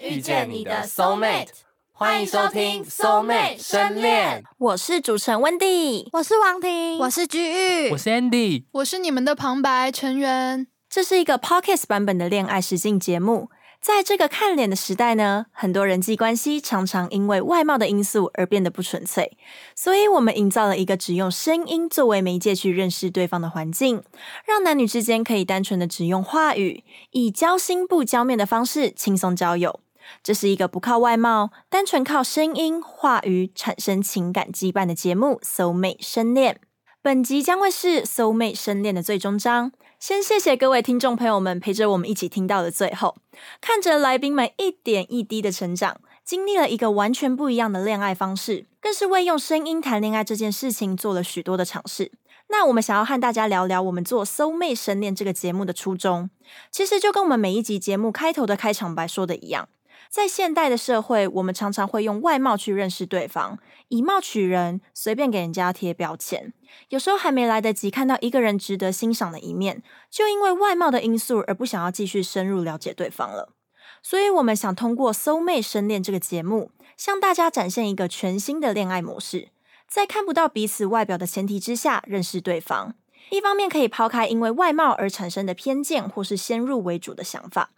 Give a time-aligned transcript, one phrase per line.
[0.00, 1.48] 遇见你的 soul mate，
[1.92, 4.42] 欢迎收听 soul mate 深恋。
[4.58, 10.66] 我是主持人温蒂，我是王婷，我是居玉，我是 Andy，我是你们的旁白成员。
[10.88, 13.50] 这是一个 podcast 版本的恋爱实境节目。
[13.80, 19.32] 在这个看脸的时代呢，很多人际关系常常因为外貌的因素而变得不纯粹，
[19.74, 24.04] 所以我们营造了一个只用声音作为媒介去认识对方的环境，
[24.46, 29.80] 让男女之间可以单纯的只用话语，以交心不交面的方式轻松交友。
[30.22, 36.54] 这是一个不靠外貌，单纯靠声音、话语产生情感羁绊的节目《So 美深恋》。
[37.00, 39.72] 本集将会是《So 美深恋》的最终章。
[39.98, 43.16] 先谢谢各位听众朋友们陪着我们一起听到的最后，
[43.60, 52.10] 看着来宾们一点一滴的成长，经历了一个完全不一样的恋爱方式，更是为用声音谈恋爱这件事情做了许多的尝试。
[52.48, 56.30] 那我们想要和大家聊聊我们做《搜妹神恋》这个节目的初衷，
[56.70, 59.68] 其实就跟我们每一集节目开头的开场白说的一样。
[60.12, 66.52] 在现代的社会，我们常常会用外貌去认识对方，以貌取人，随便给人家贴标签。
[66.90, 73.54] 有时候还没来得及看到一个人值得欣赏的一面，就因为外貌的因素而不想要继续深入了解对方了。
[74.02, 79.48] 所以，我们想通过《搜妹深恋》这个节目，向大家展现一个全新的恋爱模式，
[79.88, 82.94] 在看不到彼此外表的前提之下认识对方。
[83.30, 87.70] 一方面可以抛开因为外貌而产生的偏见或是先入为主的想法。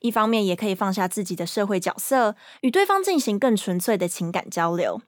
[0.00, 5.00] 一方面也可以放下自己的社会角色，与对方进行更纯粹的情感交流。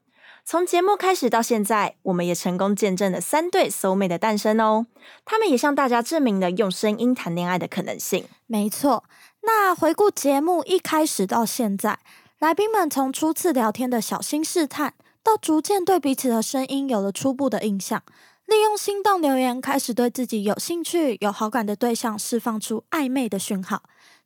[0.46, 4.86] 从节目开始到现在，我们也成功见证了三对 soul mate 的诞生哦。
[5.24, 8.26] 他们也向大家证明了用声音谈恋爱的可能性。
[8.46, 9.04] 没错，
[9.42, 11.98] 那回顾节目一开始到现在，
[12.38, 18.02] 来宾们从初次聊天的小心试探，到逐渐对彼此的声音有了初步的印象，
[18.44, 23.83] 利用心动留言开始对自己有兴趣、有好感的对象释放出暧昧的讯号。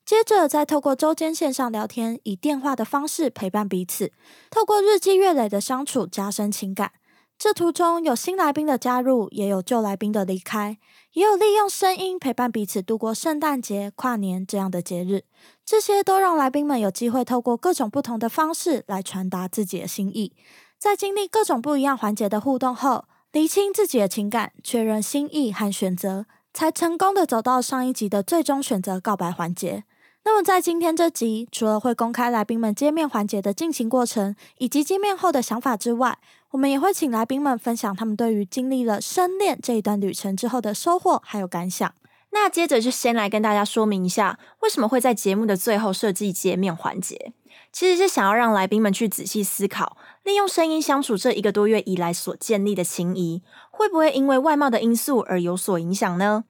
[0.09, 4.07] 接着，再透过周间线上聊天，以电话的方式陪伴彼此；
[4.49, 6.93] 透过日积月累的相处，加深情感。
[7.37, 10.79] 这途中有新来宾的加入，也有旧来宾的离开，
[11.13, 15.25] 也有利用声音陪伴彼此度过圣诞节、跨年这样的节日。
[15.63, 20.33] 这些都让来宾们有机会透过各种不同的方式来传达自己的心意。
[20.79, 29.85] 在经历各种不一样环节的互动后，厘清自己的情感，确认心意和选择，才成功的走到上一集的最终选择告白环节。
[30.29, 36.19] 那么，在今天这集，除了会公开来宾们见面环节的进行过程以及见面后的想法之外，
[36.51, 41.95] 我们也会请来宾们分享他们对于经历了深恋这一段旅程之后的收获还有感想。
[42.33, 47.33] 那接着就先来跟大家说明一下，为什么会在节目的最后设计见面环节，
[47.73, 56.45] 其实是想要让来宾们去仔细思考，利用声音相处这一个多月以来所建立的情谊，会不会因为外貌的因素而有所影响呢？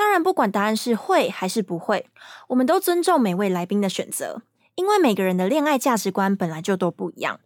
[0.00, 2.06] 当然，不管答案是会还是不会，
[2.48, 4.40] 我们都尊重每位来宾的选择，
[4.74, 7.38] 因为每个人的恋爱价值观本来就都不一样。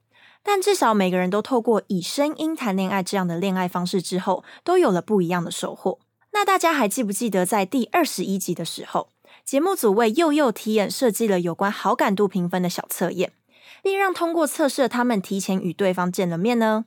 [0.44, 5.98] 但至少每个人都透过以声音谈恋爱这样的恋爱方式之后，都有了不一样的收获。
[6.32, 9.08] 那大家还记不记得在第二十一集的时候，
[9.44, 13.32] 节目组为幼幼 T 眼设计了有关好感度评分的小测验，
[13.82, 16.84] 并让通过测试他们提前与对方见了面呢？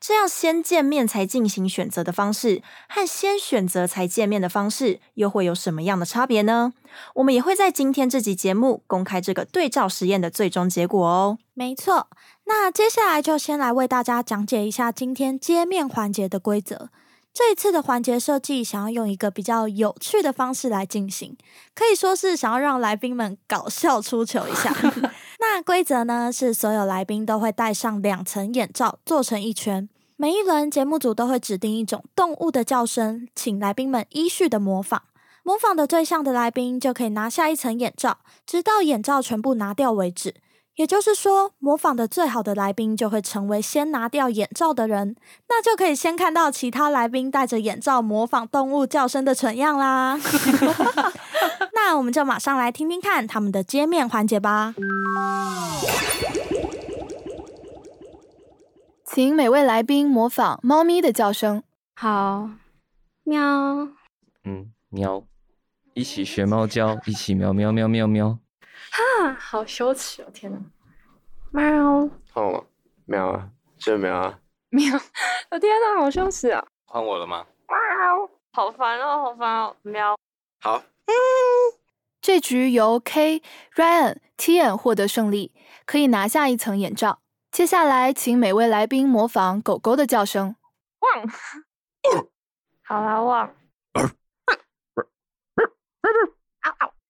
[0.00, 6.72] 这样先见面才进行选择的方式，和先选择才见面的方式，又会有什么样的差别呢？
[7.16, 11.38] 我们也会在今天这集节目公开这个对照实验的最终结果哦。
[11.54, 12.08] 没错，
[12.46, 16.90] 那接下来就先来为大家讲解一下今天接面环节的规则。
[17.34, 21.36] 这一次的环节设计，想要用一个比较有趣的方式来进行，
[21.74, 24.74] 可以说是想要让来宾们搞笑出糗一下。
[25.62, 29.88] 规则呢是，所有来宾都会戴上两层眼罩，做成一圈。
[30.16, 35.02] 每一轮节目组都会指定一种动物的叫声，请来宾们依序的模仿。
[35.44, 40.34] 模仿的对象的来宾就可以拿下一层眼罩，直到眼罩全部拿掉为止。
[40.76, 45.16] 也就是说，模仿的最好的来宾就会成为先拿掉眼罩的人，
[45.48, 50.16] 那就可以先看到其他来宾戴着眼罩模仿动物叫声的蠢样啦。
[51.74, 54.74] 那我们就马上来听听看他们的揭面环节吧。
[59.04, 61.62] 请每位来宾模仿猫咪的叫声。
[61.96, 62.50] 好，
[63.24, 63.40] 喵。
[64.44, 65.24] 嗯，喵。
[65.94, 68.38] 一起学猫叫，一起喵喵喵喵喵。
[68.92, 70.26] 哈，好羞耻哦！
[70.32, 70.58] 天哪，
[71.50, 72.08] 喵。
[72.34, 72.64] 哦，
[73.06, 73.48] 喵啊，
[73.78, 74.38] 真喵啊。
[74.70, 74.84] 喵，
[75.50, 76.64] 我天哪，好羞耻啊！
[76.84, 77.44] 换我了吗？
[77.66, 80.16] 喵，好烦哦，好烦哦，喵。
[80.60, 80.80] 好。
[82.20, 83.42] 这局由 K、
[83.74, 85.52] Ryan、Tian 获得胜利，
[85.86, 87.20] 可以拿下一层眼罩。
[87.50, 90.56] 接下来，请每位来宾模仿狗狗的叫声。
[91.00, 91.28] 汪。
[92.84, 93.54] 好啦，汪。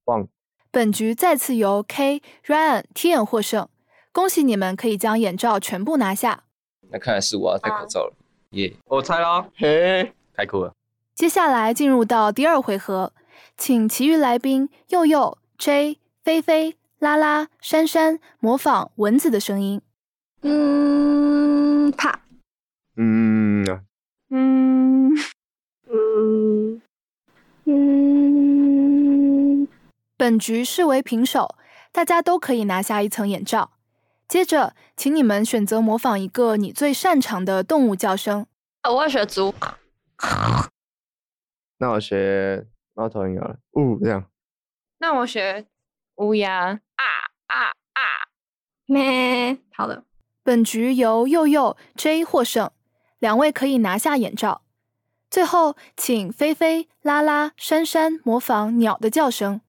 [0.05, 0.29] 汪。
[0.71, 3.69] 本局再次由 K、Ryan、Tian 获胜，
[4.13, 6.45] 恭喜你们可以将眼罩全部拿下。
[6.91, 8.15] 那看来是我要戴口罩了，
[8.51, 8.75] 耶！
[8.87, 10.73] 我猜啦，嘿，太酷了。
[11.15, 13.13] 接下来进入到第二回合，
[13.59, 19.83] 请其余来宾佑佑、J、菲菲、拉拉、珊珊模仿蚊子的声音。
[20.43, 22.21] 嗯，怕，
[22.95, 23.65] 嗯，
[24.31, 25.13] 嗯
[25.91, 26.81] 嗯
[27.65, 29.67] 嗯，
[30.17, 31.57] 本局视为平手，
[31.91, 33.73] 大家都可以拿下一层眼罩。
[34.29, 38.47] 接着，请你们选择模仿一个你最擅长的动物叫声。
[38.85, 39.53] 哦我要学猪，
[41.79, 42.65] 那我学
[42.99, 44.29] 猫头鹰好了，呜，这样。
[44.99, 45.65] 那我学
[46.17, 46.53] 乌鸦
[46.97, 47.05] 啊
[47.47, 48.03] 啊啊！
[48.87, 50.03] 咩，好的，
[50.43, 52.73] 本局由佑佑、J 获胜，
[53.21, 54.63] 两位可以拿下眼罩。
[55.31, 59.61] 最后，请菲菲、拉拉、珊珊模仿鸟的叫声。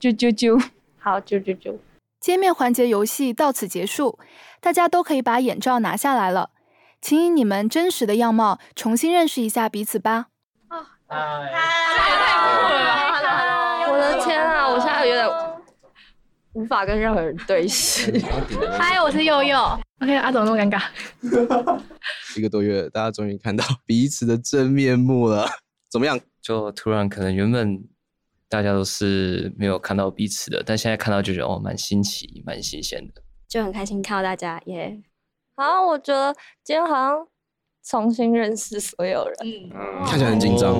[0.00, 0.70] 啾啾啾！
[0.96, 1.76] 好，啾啾啾，
[2.18, 4.18] 揭面环节游戏到此结束，
[4.62, 6.52] 大家都可以把眼罩拿下来了。
[7.02, 10.28] 请以你们真实的样貌重新认识一下彼此吧。
[11.08, 11.14] 我
[13.96, 15.28] 的天啊，我现在有点
[16.52, 18.12] 无法跟任何人对视。
[18.76, 19.56] 嗨，我是佑佑。
[20.00, 20.82] OK，啊，怎么那么尴尬？
[22.36, 25.48] 一个多月，大家终于看到彼此的真面目了，
[25.88, 26.18] 怎么样？
[26.42, 27.84] 就突然可能原本
[28.48, 33.22] 大家都是没有看到彼此的，但现在看到就觉得哦，蛮新奇、蛮新鲜的。
[33.48, 35.00] 就很开心看到大家耶。
[35.54, 37.26] 好，我觉得今天好像
[37.88, 39.36] 重新认识所有人。
[39.72, 40.74] 嗯看起来很紧张。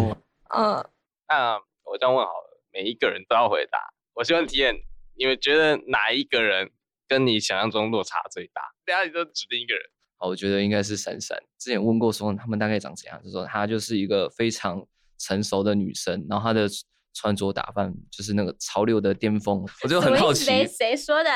[0.55, 0.85] 嗯，
[1.29, 3.79] 那我这样问好了，每一个人都要回答。
[4.15, 4.75] 我希望体验，
[5.17, 6.71] 你们觉得哪一个人
[7.07, 8.63] 跟你想象中落差最大？
[8.85, 9.83] 大家你都指定一个人。
[10.19, 11.39] 好，我觉得应该是闪闪。
[11.59, 14.85] 之前问过说他们大概长怎样，就说她就是一个非常
[15.19, 16.67] 成熟的女生，然后她的
[17.15, 21.31] 穿着打扮就是那个潮流的巅峰， 我就很好奇，谁谁说的？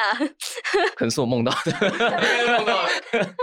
[0.97, 1.73] 可能是我梦到的，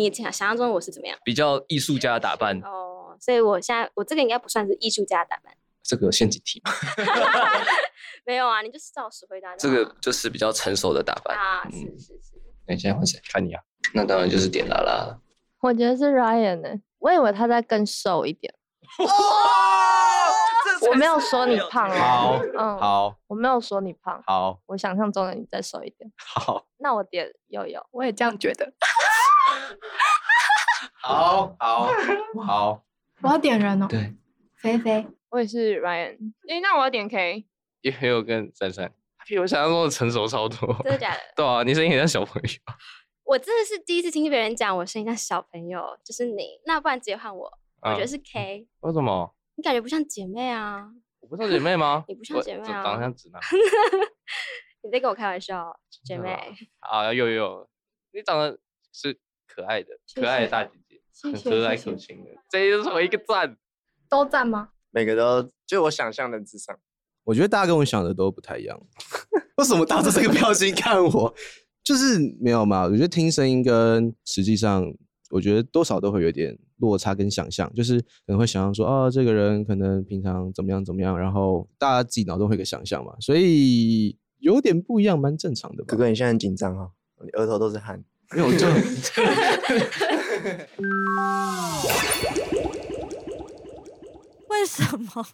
[0.00, 1.18] 你想想象中我是怎么样？
[1.24, 2.58] 比较艺术家的打扮。
[2.60, 5.54] 哦，所以我现在我这个应该不算是艺术家的打扮。
[5.82, 6.70] 这个有陷阱题吗？
[8.24, 11.36] 没有啊，你就是照实回答就这个就是比较成熟的打扮。
[11.36, 12.40] 啊，嗯是是是。
[12.66, 13.20] 那现在换谁？
[13.32, 13.62] 看你啊。
[13.94, 15.20] 那当然就是点拉拉了。
[15.60, 16.68] 我觉得是 Ryan 呢、
[16.98, 18.54] 我以为他在更瘦一点。
[20.88, 26.10] 我没有说你胖好哦，嗯，好我没有说你胖，好我想象中的你再瘦一点。
[26.16, 28.72] 好那我点悠悠，我也这样觉得。
[31.02, 31.88] 好好
[32.46, 32.84] 好，
[33.22, 33.86] 我要点人哦。
[33.88, 34.14] 对，
[34.56, 36.16] 菲菲，我也是 Ryan。
[36.48, 37.46] 诶，那我要点 K。
[37.82, 40.72] 也有跟珊珊，他比我想象中的成熟超多。
[40.84, 41.20] 真的假的？
[41.36, 42.48] 对啊，你声音很像小朋友。
[43.24, 46.60] 我真的是第一次听别人讲我声音像小朋友，就是你。
[46.66, 47.50] 那不然直接换我，
[47.82, 48.68] 我觉得嗯是 K。
[48.80, 49.34] 为什么？
[49.56, 50.90] 你感觉不像姐妹啊？
[51.20, 52.04] 我不像姐妹吗？
[52.08, 53.40] 你不像姐妹啊长得像直男。
[54.82, 56.36] 你在跟我开玩笑，姐妹。
[56.80, 57.68] 啊，有有，
[58.12, 58.58] 你长得
[58.92, 59.18] 是
[59.54, 63.56] 可爱的，谢可爱的大姐姐，谢很和蔼可亲的，这就是我一个赞。
[64.08, 64.70] 都赞吗？
[64.90, 66.76] 每个都就我想象的之上。
[67.22, 68.80] 我觉得大家跟我想的都不太一样。
[69.56, 71.32] 为什么打着这个表情看我？
[71.84, 72.84] 就是没有嘛。
[72.84, 74.84] 我觉得听声音跟实际上，
[75.30, 85.96] 我觉得多少都会有点落差跟想象，就是可能会想象说，哦，这个人可能平常怎么样怎么样，然后大家自己脑中会有个想象嘛，所以有点不一样，蛮正常的吧哥。
[85.98, 86.90] 哥，你现在很紧张哦，
[87.22, 88.02] 你额头都是汗。
[88.32, 88.66] 没有就
[94.48, 95.26] 为什么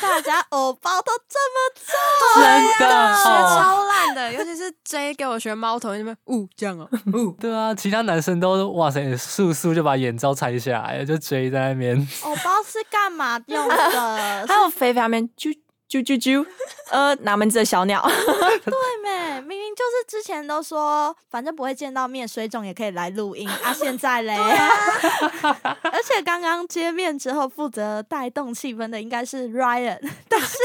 [0.00, 2.42] 大家偶包都这么重？
[2.42, 7.30] 真的学哦超烂的，尤其是 J 给我学猫头鹰那边，呜这样哦， 呜。
[7.40, 11.96] 对啊，其他男生都哇塞，速速就把眼罩拆下来，就 J 在那边。
[12.24, 13.76] 偶包是干嘛用的？
[14.48, 15.56] 还有肥肥那边啾
[16.02, 16.44] 啾啾啾，
[16.90, 18.02] 呃，哪门子的小鸟？
[18.02, 19.40] 对没？
[19.42, 24.34] 明明就是之前都说，反正不会见到面，水肿也可以来录音啊， 现在嘞。
[25.92, 30.56] 而且刚刚见面之后，负责带动气氛的应该是 Ryan，但是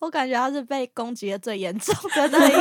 [0.00, 2.52] 我感觉他是被攻击的最严重的那一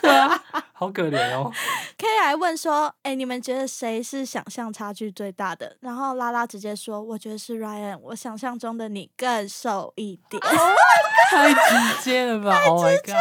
[0.00, 0.40] 个。
[0.80, 1.52] 好可怜哦。
[1.98, 10.42] K 还问说：“哎、你们觉得谁是想象差距最大的？”然后拉拉直接说：“我觉得是 Ryan，我想象中的你更瘦一点。
[11.30, 13.14] 太直接了吧！Oh my god！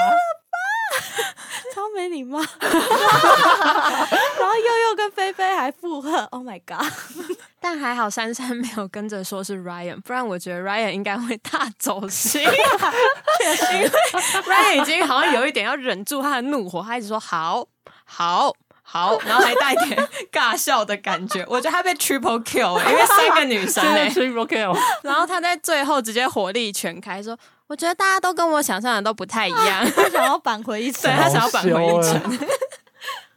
[1.75, 2.39] 超没礼貌。
[5.59, 6.91] 还附和，Oh my god！
[7.59, 12.41] 但还好珊珊没有跟着说是 Ryan，不然我觉得 Ryan 应该会大走心。
[12.43, 17.67] 因为 Ryan 已经好像有一点要忍住他的怒火，他一直说好
[18.05, 18.53] 好。
[18.91, 24.75] 好，然后还带点 尬笑的感觉，我觉得他被 triple kill，、欸、因为三个女生真的哎、triple kill。
[25.03, 27.37] 然后他在最后直接火力全开，说
[27.67, 32.39] 我觉得大家都跟我想象的都不太一样，他想要扳回一城，对他想要扳回一城。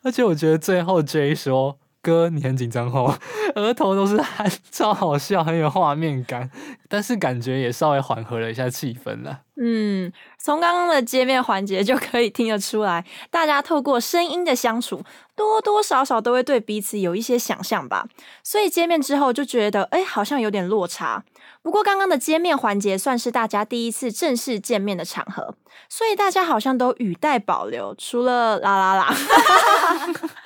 [0.02, 3.16] 而且我觉得最后 J 说：“哥，你很紧张哦，
[3.54, 6.50] 额头都是汗，超好笑，很有画面感。
[6.88, 15.04] 但是感觉也稍微缓和了一下气氛了。”嗯，从刚刚的见面环节就可以听得出来，大家透过声音的相处，
[15.36, 18.08] 多多少少都会对彼此有一些想象吧。
[18.42, 21.22] 所以见面之后就觉得，哎，好像有点落差。
[21.62, 25.54] 不过刚刚的见面环节算是大家第一次正式见面的场合，
[25.88, 29.14] 所以大家好像都语带保留，除了啦啦啦。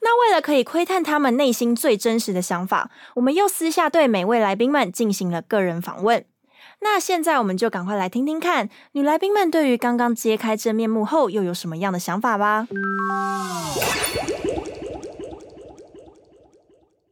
[0.00, 6.24] 那为了可以窥探他们内心最真实的想法，我们又私下对每位来宾们进行了个人访问。
[6.80, 12.68] 那现在我们就赶快来听听看，女来宾们对于刚刚揭开真面目后又有什么样的想法吧。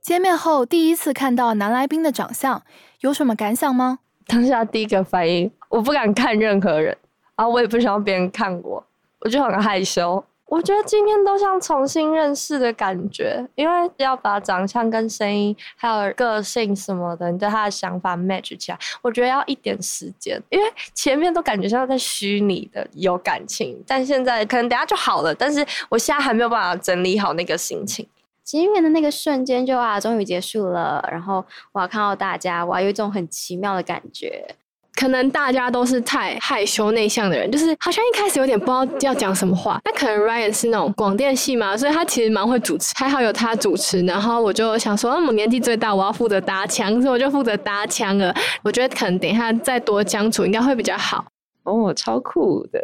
[0.01, 2.63] 见面后第一次看到男来宾的长相，
[3.01, 3.99] 有什么感想吗？
[4.29, 6.97] 当下第一个反应，我不敢看任何人，
[7.35, 8.85] 啊，我也不想要别人看我，
[9.21, 10.25] 我就很害羞。
[10.47, 20.41] 我觉得今天都像重新认识的感觉，因为要把长相跟声音还有个性什么的，你对他的想法 match 起来，我觉得要一点时间。
[20.49, 28.07] 因为前面都感觉像在虚拟的有感情，但现在可能等下就好了，但是我现在还没有办法整理好那个心情。
[28.45, 34.47] 前面的那个瞬间就啊，终于结束了，然后我要看到大家，我有一种很奇妙的感觉。
[34.97, 39.79] 可能大家都是太害羞内向的人，就是好像一开始有点不知道要讲什么话。
[39.85, 44.01] 那可能 Ryan 是那种广电系嘛，所以他其实蛮会主持，还好有他主持。
[44.07, 48.35] 然后我就想说，那我年纪最大，我要负责搭腔，所以我就负责搭腔了。
[48.65, 51.25] 我觉得可能等一下再多相处，应该会比较好。
[51.65, 52.81] 哦，超酷的，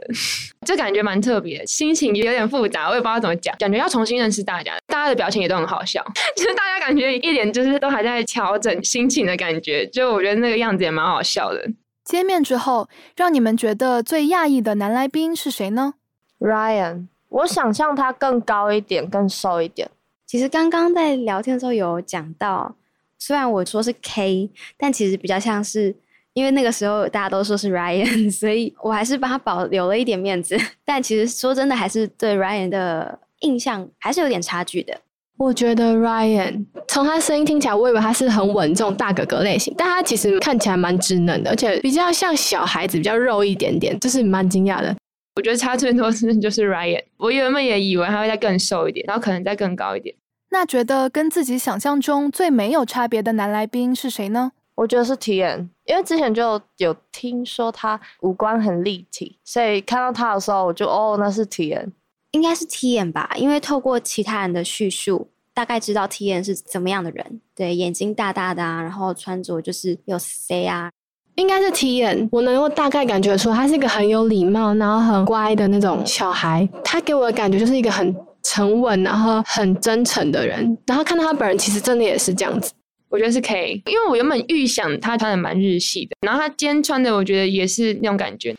[0.66, 6.04] 这感觉蛮特别，心情有点复杂，我也不知道怎么讲，感觉要重新认识大家，大家的表情也都很好笑，
[6.36, 11.64] 就是大家感觉一脸就是都还在调整心情的感觉，就我觉得那个样子也蛮好笑的。
[12.04, 15.94] 见面之后，让你们觉得最讶异的男来宾是谁呢
[16.38, 19.90] ？Ryan，我想象他更高一点，更瘦一点。
[20.26, 22.74] 其实刚刚在聊天的时候有讲到，
[23.18, 25.94] 虽然我说是 K，但其实比较像是。
[26.34, 30.56] 因为那个时候大家都说是 Ryan， 所以我还是帮他保留了一点面子。
[30.82, 34.98] 但其实说真的，还是对 Ryan 的印象还是有点差距的。
[35.42, 44.94] 我觉得 Ryan 从他声音听起来，我以为他是很稳重大哥哥类型，但他其实看起来蛮稚嫩的，而且比较像小孩子，比较肉一点点，就是蛮惊讶的。
[45.34, 50.14] 我觉得差最多是 就是 Ryan，我原本也以为他会再更瘦一点，然后可能再更高一点。
[50.50, 54.52] 那觉得跟自己想象中最没有差别的男来宾是谁呢？
[54.74, 61.92] 我觉得是 T N，因为之前就有听说他五官很立体，所以看到他的时候，我就哦，那是 T N，
[62.32, 63.30] 应该是 T N 吧？
[63.36, 67.40] 因为透过其他人的叙述，大概知道 T N 是怎么样的人。
[67.54, 70.90] 对，眼睛大大的啊，然后穿着就是有 C 啊，
[71.36, 72.28] 应该是 T N。
[72.32, 76.68] 我能够大概感觉出他是一个很有礼貌，然后很乖的那种小孩。
[76.84, 80.76] 他给我的感觉就是一个很沉稳，然后很真诚的人。
[80.86, 82.72] 然后看到他本人，其实真的也是这样子。
[83.10, 88.56] 我觉得是 K，因为我原本预想他穿的蛮日系的，然后他今天穿的，我觉得也是那种感觉。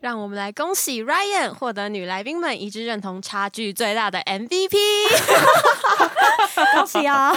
[0.00, 4.76] 让我们来恭喜 Ryan 获得女来宾们一致认同差距最大的 MVP，
[6.74, 7.32] 恭喜啊！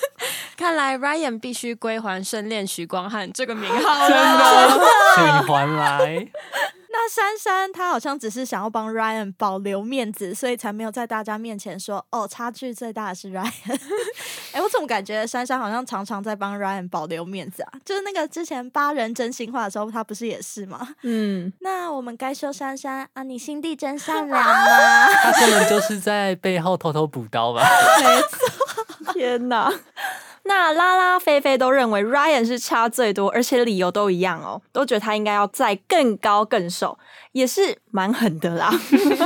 [0.56, 4.80] 看来 Ryan 必须归还圣恋徐光汉这个名号了，
[5.14, 6.26] 请还来。
[6.98, 13.78] 那珊珊她好像只是想要帮 Ryan 保留面子，所以才没有在大家面前说哦，差距最大的是 Ryan。
[14.52, 17.72] 哎，我怎么感觉珊珊好像常常在帮 Ryan 保留面子啊？
[17.84, 20.88] 就是那个之前八人真心话的时候，她不是也是吗？
[21.02, 25.06] 嗯，那我们该说珊珊啊，你心地真善良吗？
[25.22, 27.62] 他根本就是在背后偷偷补刀吧？
[28.02, 29.70] 没错，天哪！
[30.46, 36.98] 那拉拉、菲菲都认为 Ryan 是差最多，而且理由都一样哦，都觉得他应该要再更高更瘦，
[37.32, 38.70] 也是蛮狠的啦。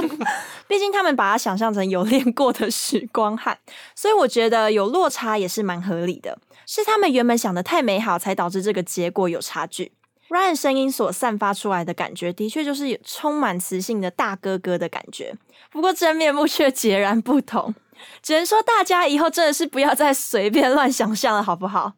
[0.66, 3.58] 毕竟他们把他想象成有练过的时光汉，
[3.94, 6.38] 所以我觉得有落差也是蛮合理的。
[6.66, 9.92] 是他们原本想的太美好，才导致这个结果有差距。
[10.28, 15.34] Ryan 声音所散发出来的感觉，的确就是充满磁性的大哥哥的感觉，
[15.72, 17.74] 不过真面目却截然不同。
[18.23, 21.92] 只能说大家以后真的是不要再随便乱想象了，好不好？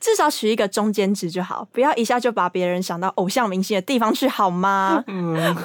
[0.00, 5.04] 至少取一个中间值就好，不要一下就把别人想到偶像明星的地方去，好吗？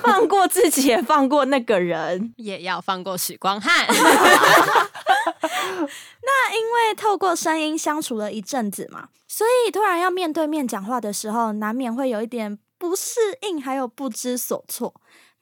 [0.03, 3.87] 放过自己，也放过那个人，也要放过许光汉。
[6.27, 14.93] 那因为透过声音相处了一阵子嘛，所以突然要面对面讲话的时候，难免会有一点不适应，还有不知所措。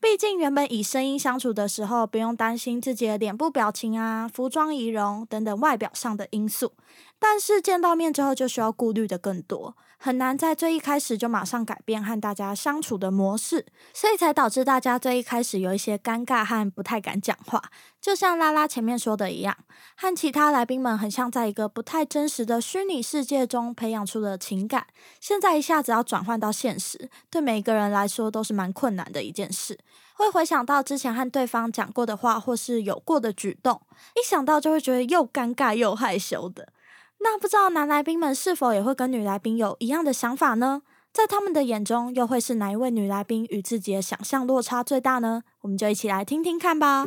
[0.04, 6.74] 毕竟原本以声音相处的时候，不用担心自己的脸部表情啊、服装仪容等等外表上的因素。
[7.18, 17.64] 但是见到面之后就需要顾虑的更多，很难在最一开始就马上改变和大家相处的模式，所以才导致大家最一开始有一些尴尬和不太敢讲话。
[18.02, 19.56] 就像拉拉前面说的一样，
[19.96, 24.88] 和其他来宾们很像在一个不太真实的虚拟世界中培养出的情感，
[25.22, 29.80] 现在一下子要转换到现实，对每一个人来说都是蛮困难的一件事。
[30.16, 33.82] 会回想到之前和对方讲过的话，或是有过的举动，
[34.16, 36.73] 一想到就会觉得又尴尬又害羞的。
[37.24, 40.82] 那不知道男来宾们是否也会跟女来宾有一样的想法呢？
[41.14, 45.44] 在他们的眼中，又会是哪一位女来宾与自己的想象落差最大呢？
[45.62, 47.06] 我们就一起来听听看吧。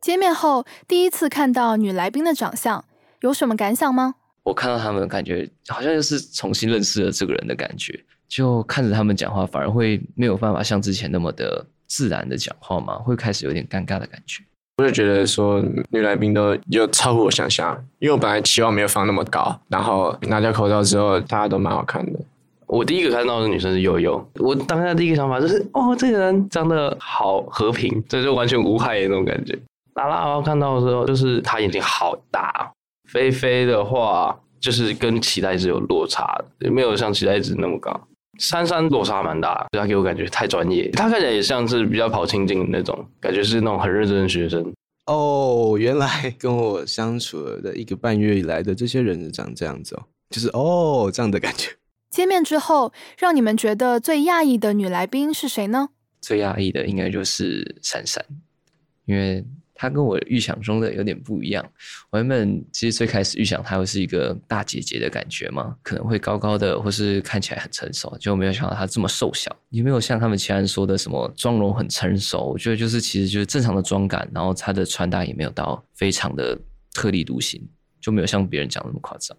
[0.00, 2.84] 见面后第一次看到女来宾的长相，
[3.22, 4.14] 有什么感想吗？
[4.44, 8.04] 我看到他们，感觉好像又是重新认识了这个人的感觉。
[8.28, 14.44] 就看着他们讲话，反而会没有办法像之前那么的自然的讲话嘛，会开始有点尴尬的感觉。
[14.76, 22.18] 我就觉得说女来宾都有超乎我想象，因为我本来期望没有放那么高，然后拿掉口罩之后，大家都蛮好看的。
[22.66, 29.56] 我第一个看到的女生是悠悠，我当下第一个想法就是，哦，这个人长得好和平，这就完全无害的那种感觉。
[29.94, 32.72] 拉拉后看到的时候，就是她眼睛好大。
[33.08, 38.00] 菲菲的话，就是跟期待值有落差的，没有像期待值那么高。
[38.38, 44.72] 珊珊落差蛮大，她给我感觉太专业，她看起来也像是比较跑清静的那种，感觉是那种很认真的学生。
[45.06, 51.70] 哦，原来跟我相处了的一个半月以来的这些人长这样子哦，就是哦这样的感觉。
[52.10, 55.90] 见面之后，让你们觉得最讶异的女来宾是谁呢？
[56.20, 58.24] 最讶异的应该就是珊珊，
[59.06, 59.44] 因为。
[59.74, 61.64] 她跟我预想中的有点不一样。
[62.10, 69.54] 我原本其实最开始预想她会是一个大姐姐的感觉嘛，可能会高高的，或是看起来很成熟，就没有想到她这么瘦小。
[69.70, 76.56] 也没有像他们其他人说的什么妆容很成熟，我觉得就是其实就是正常的妆感，然后她的穿搭也没有到非常的
[76.92, 77.60] 特立独行，
[78.00, 79.36] 就没有像别人讲那么夸张。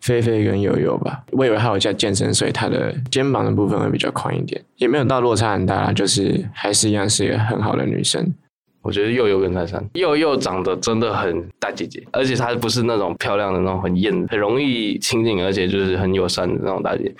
[0.00, 8.32] 菲菲跟悠悠吧，我以为她有在健身，所以她的肩膀的部分会比较宽一点，也没有到落差很大，就是还是一样是一个很好的女生。
[8.80, 17.14] 我觉得佑佑跟珊珊，佑佑长得真的很大姐姐，而且她不是那种漂亮的那种很艳、很容易亲近，而且就是很友善的那种大姐。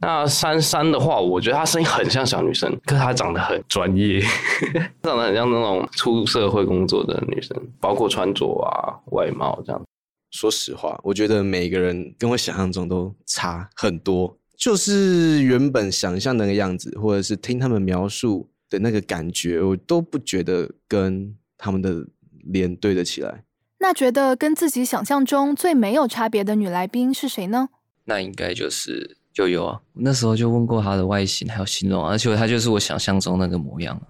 [0.00, 4.20] 那珊珊的话，我觉得她声音很像小女生，可是她长得很专业，
[5.02, 9.80] 长得很像那种出社会工作的女生，包括穿着啊、外貌这样。
[10.32, 18.46] 说实话，我觉得每个人跟我想象中都差很多，就是原本想象那个样子，或者是听他们描述。
[18.74, 22.06] 的那个感觉，我都不觉得跟他们的
[22.44, 23.44] 脸对得起来。
[23.78, 27.68] 那觉得跟自己想象中最没有差别的女来宾是谁呢？
[28.04, 29.80] 那应该就是悠悠啊！
[29.92, 34.00] 那时候就问过她的外形还有形容，而且她就是我想象中那个模样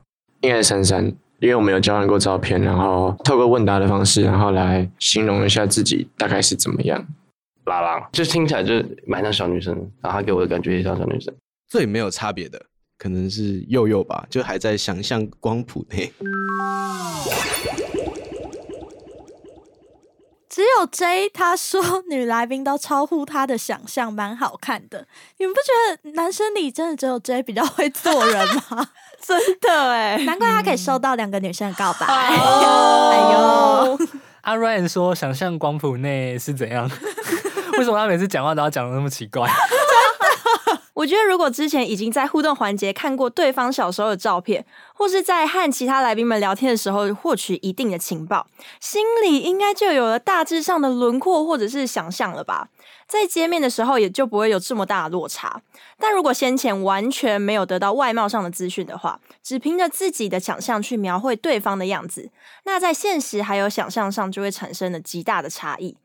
[0.42, 1.04] 应该是珊珊，
[1.40, 7.04] 因为我们有交换过照片，然后透过问答的方式，然后来形容一下自己大概是怎么样。
[7.64, 8.74] 拉拉就听起来就
[9.06, 11.34] 蛮像小女生，然后她给我的感觉也像小女生，
[11.66, 12.64] 最没有差别的。
[12.98, 16.12] 可能是佑佑吧，就还在想象光谱内。
[20.48, 25.08] 只有 J 他说女来宾都超乎他的想象，蛮好看的。
[25.38, 25.72] 你们不觉
[26.04, 28.88] 得男生里真的只有 J 比较会做人吗？
[29.20, 32.06] 真的哎，难怪他可以收到两个女生的告白。
[32.06, 32.36] 哎
[33.32, 33.98] 呦，
[34.42, 36.88] 阿 Ryan 说想象光谱内是怎样？
[37.78, 39.50] 为什么他每次讲话都要讲的那么奇怪？
[40.94, 48.46] 我觉得，如果之前已经在互动环节看过对方小时候的照片，或是在和其他来宾们聊天的时候获取一定的情报，
[48.80, 52.68] 心里应该就有了大致上的轮廓或者是想象了吧？
[53.08, 55.60] 在见面的时候也就不会有这么大的落差。
[55.98, 62.30] 但如果先前完全没有得到外貌上的资讯的话，只凭着自己的想象去描绘对方的样子，
[62.64, 65.96] 那在现实还有想象上就会产生了极大的差异。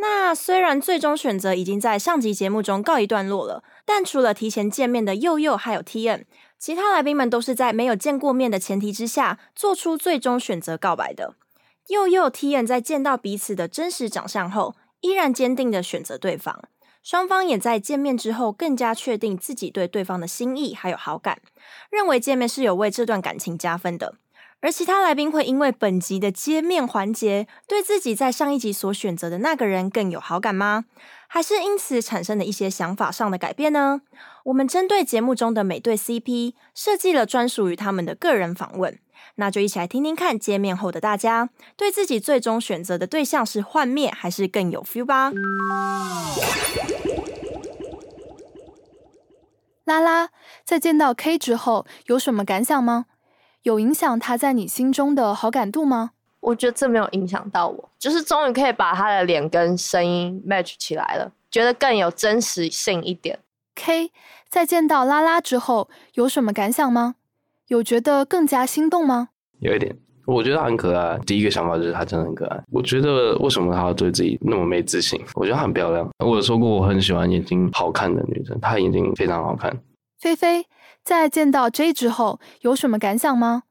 [0.00, 6.24] 那虽然最终选择已经在上集节目中告一段落了，但除了提前见面的佑佑还有 T N，
[6.58, 11.34] 其他来宾们都是在没有见过面的前提之下做出最终选择告白的。
[11.88, 16.62] 佑佑 T N 在见到彼此的真实长相后，依然坚定的选择对方，
[17.02, 21.42] 双方也在见面之后更加确定自己对对方的心意还有好感，
[21.90, 24.14] 认为见面是有为这段感情加分的。
[24.62, 30.84] 而其他来宾会因为本集的揭面环节，对自己在上一集所选择的那个人更有好感吗？
[31.28, 34.02] 还是因此产生了一些想法上的改变呢？
[34.44, 38.98] 我们针对节目中的每对 CP 设计了专属于他们的个人访问，
[39.36, 45.32] 那就一起来听听看，揭面后的大家对自己最终选择的对象是幻灭还是更有 feel 吧。
[49.84, 50.28] 拉拉
[50.64, 53.06] 在见到 K 之后有什么感想吗？
[53.62, 56.12] 有影响他在你心中的好感度吗？
[56.40, 63.38] 我觉得这没有影响到我，就是终于可以把他的脸跟声音 match 起来了，觉得更有真实性一点。
[63.74, 64.10] K
[64.48, 67.16] 在见到拉拉之后有什么感想吗？
[67.68, 69.28] 有觉得更加心动吗？
[69.60, 69.94] 有一点，
[70.26, 71.18] 我觉得他很可爱。
[71.26, 72.58] 第一个想法就是她真的很可爱。
[72.72, 75.20] 我觉得为什么她要对自己那么没自信？
[75.34, 76.08] 我觉得她很漂亮。
[76.24, 79.70] 我有说过我很喜欢眼睛好看的女生，她眼睛非常好看。
[80.18, 80.66] 菲菲
[81.02, 83.64] 在见到 J 之后有什么感想吗？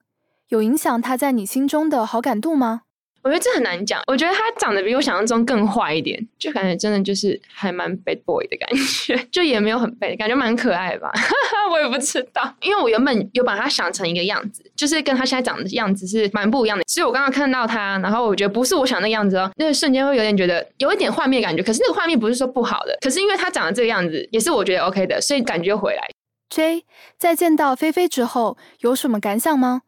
[0.49, 2.81] 有影响他在你心中的好感度吗？
[3.21, 4.01] 我觉得这很难讲。
[4.07, 8.67] 我觉得他长得比我想象中更坏一点，就感觉真的就是还蛮 bad boy 的感
[9.05, 11.11] 觉， 就也没有很 bad，感觉蛮可爱吧。
[11.69, 16.83] 我也不知道，因为我原本有把他想成一个样子，就是跟他现在长的样子是蛮不一样的。
[16.87, 21.61] 所以我刚刚看到他，然后我觉得不是我想那样子哦，那个瞬间会有点觉得有一点幻灭感觉。
[21.61, 26.01] 可是那个画面不是说不好的，可是因为他长得这个样子，也是我觉得 OK 的，所以感觉回来。
[26.49, 26.85] J
[27.17, 29.83] 在见到菲菲之后有什么感想吗？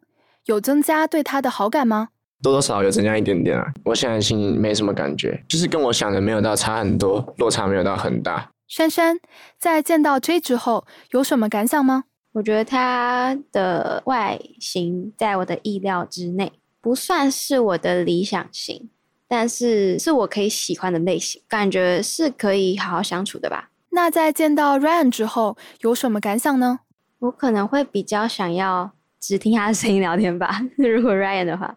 [0.46, 2.10] 有增加对她的好感吗？
[2.42, 3.66] 多多少少有增加一点点啊。
[3.84, 8.52] 我现在心里没什么感觉，就是跟我想的没有到差很多，落差没有到很大。
[8.68, 9.20] 珊珊
[9.58, 12.06] 在见到 J 之后有什么感想吗？
[12.34, 18.90] 我觉得他的外形在我的意料之内，不算是我的理想型，
[19.28, 23.70] 但是是我可以喜欢的类型，感觉是可以好好相处的吧。
[23.94, 26.80] 那在见到 Ryan 之后有什么感想呢？
[27.20, 30.62] 我可能会比较想要只听他的声音聊天吧。
[30.78, 31.76] 如果 Ryan 的话，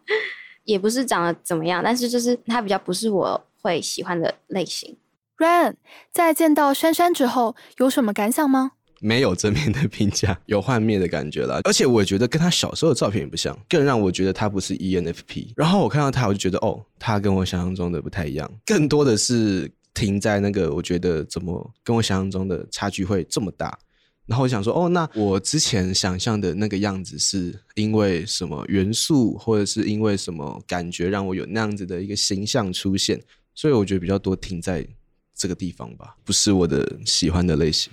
[0.64, 4.96] 也不是长得怎么样，但是就是他比较不是我会喜欢的类型。
[5.38, 5.74] Ryan
[6.12, 8.72] 在见到珊珊之后有什么感想吗？
[9.00, 11.60] 没有正面的评价，有幻灭的感觉啦。
[11.64, 15.52] 而且我觉得跟他小时候的照片也不像，更让我觉得他不是 E ENFP。
[15.56, 23.78] 然后我看到他，我就觉得哦，他跟我想象中的不太一样，更多的是停在那个我觉得怎么跟我想象中的差距会这么大。
[24.26, 33.22] 然后我想说，哦，那我之前想象的那个样子是因为什么元素，或者是因为什么感觉让我有那样子的一个形象出现？
[33.54, 34.86] 所以我觉得比较多停在
[35.34, 37.92] 这个地方吧，不是我的喜欢的类型。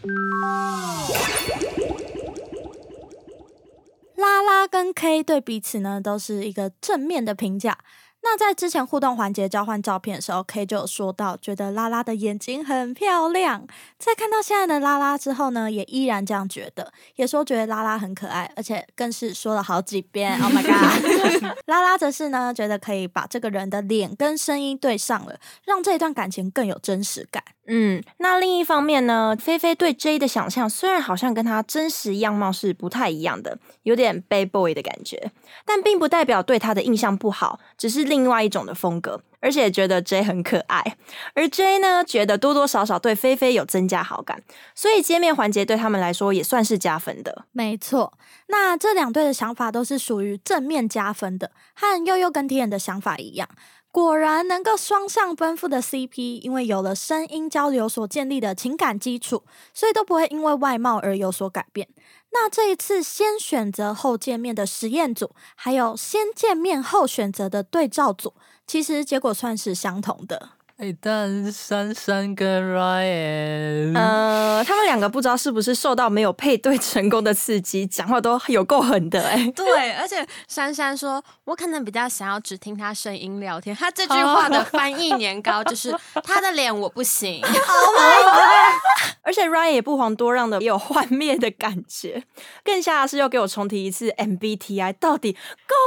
[4.16, 7.78] 拉拉跟 K 对彼此呢都是一个正面的评价。
[8.23, 13.65] 那在之前互动环节交换照片的时候，K 就有说到，觉得拉拉的眼睛很漂亮。
[13.97, 20.39] 在看到现在的拉拉之后呢，也依然这样觉得，也说觉得拉拉很可爱，而且更是说了好几遍。
[20.39, 21.57] Oh my god！
[21.65, 27.43] 拉拉则是呢，觉得可以把这个人的脸跟声音对上了，让这一段感情更有真实感。
[27.73, 35.31] 嗯，那另一方面呢，菲菲对 J 的想象虽然好像跟他真实样貌是不太一样的，有点 bad boy 的感觉，
[35.65, 40.97] 但并不代表对他的印象不好，只是另外一种的风格，而且觉得 J 很可爱。
[41.34, 44.43] 而 J 呢，觉得多多少少对菲菲有增加好感，
[44.75, 47.45] 所以见面环节对他们来说也算是加分的。
[47.53, 48.12] 没错，
[48.49, 53.47] 那这两对的想法都是属于正面加分的，和悠悠跟 T N 的想法一样。
[53.91, 61.89] 果然能够双向奔赴的 CP，因为有了声音交流所建立的情感基础，所以都不会因为外貌而有所改变。
[62.32, 68.34] 那这一次先选择后见面的实验组，还有先见面后选择的对照组，
[68.65, 70.51] 其实结果算是相同的。
[70.82, 83.76] 哎，但是珊珊跟 Ryan，呃，他们两个不知道是不是受到没有配对成功的刺激，讲话都有够狠的哎、对，而且珊珊说，我可能比较想要只听他声音聊天。
[83.76, 87.44] 他这句话的翻译年糕就是他的脸我不行。
[89.22, 92.24] 而且 Ryan 也不遑多让的，也有幻灭的感觉。
[92.63, 95.38] 更吓的是，又给我重提一次 MBTI，到底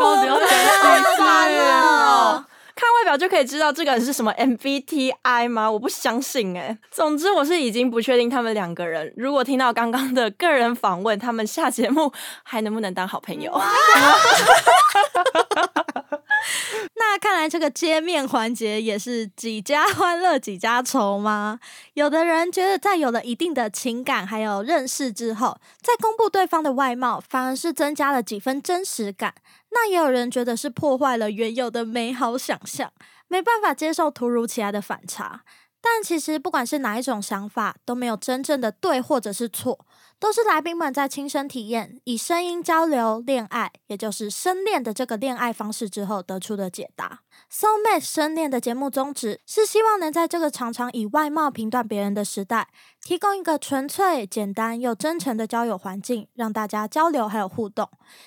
[0.00, 2.44] 够到底要讲几次烦 哦！
[2.74, 5.70] 看外表就可以知道这个人是什么 MBTI 吗？
[5.70, 9.12] 我不相信哎、总之，我是已经不确定他们两个人。
[9.16, 13.52] 如果听到刚刚的个人访问，他们下节目还能不能当好朋友？
[16.96, 21.60] 那看来这个见面环节也是几家欢乐几家愁吗？
[21.94, 29.34] 有的人觉得在有了一定的情感还有认识之后，再公布对方的外貌，反而是增加了几分真实感。
[29.74, 32.92] 那也有人觉得是破坏了原有的美好想象，
[33.28, 35.42] 没办法接受突如其来的反差。
[35.86, 39.84] 但其实不管是哪一种想法，都没有真正的对或者是错，
[40.18, 47.20] 都是来宾们在亲身体验以声音交流恋爱，也就是深恋的这个恋爱方式之后得出的解答。
[47.52, 52.68] Soul Mate 深恋的节目宗旨是希望能在这个常常以外貌评断别人的时代，
[53.02, 57.86] 提供一个纯粹、简单又真诚的交友环境，让大家交流还有互动，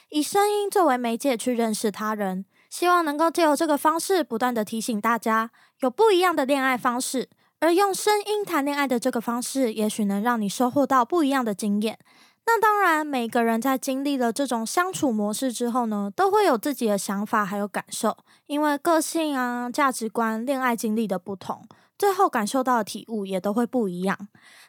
[0.09, 2.45] 以声音作为媒介去认识他人。
[2.69, 7.29] 希望能够借由这个方式，不断的提醒大家有不一样的恋爱方式。
[7.59, 11.97] 而用声音谈恋爱的这个方式，也许能让你收获到不一样的经验。
[12.45, 18.15] 那当然，每个人在经历了这种相处模式之后呢，都会有自己的想法还有感受，
[18.45, 21.67] 因为个性啊、价值观、恋爱经历的不同，
[21.97, 24.17] 最后感受到的体悟也都会不一样。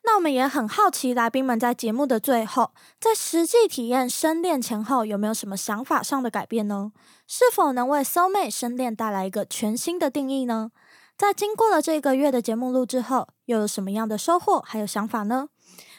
[0.05, 6.91] 那我们也很好奇，来宾们在节目的最后，在实际体验深恋前后，有没有什么想法上的改变呢？
[7.29, 10.73] 是否能为 soul mate 深恋带来一个全新的定义呢？
[11.19, 15.49] 在经过了这个月的节目录制后，又有什么样的收获还有想法呢？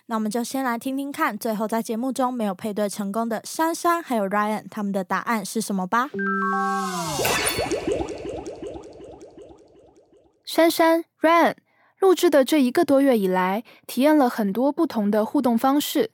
[0.06, 6.10] 那我们就先来听听看，最后在节目中没有配对成功的珊珊还有 Ryan 他们的答案是什么吧。
[10.46, 11.56] 珊珊、Ryan
[12.00, 16.12] 录制的这一个多月以来，体验了很多不同的互动方式，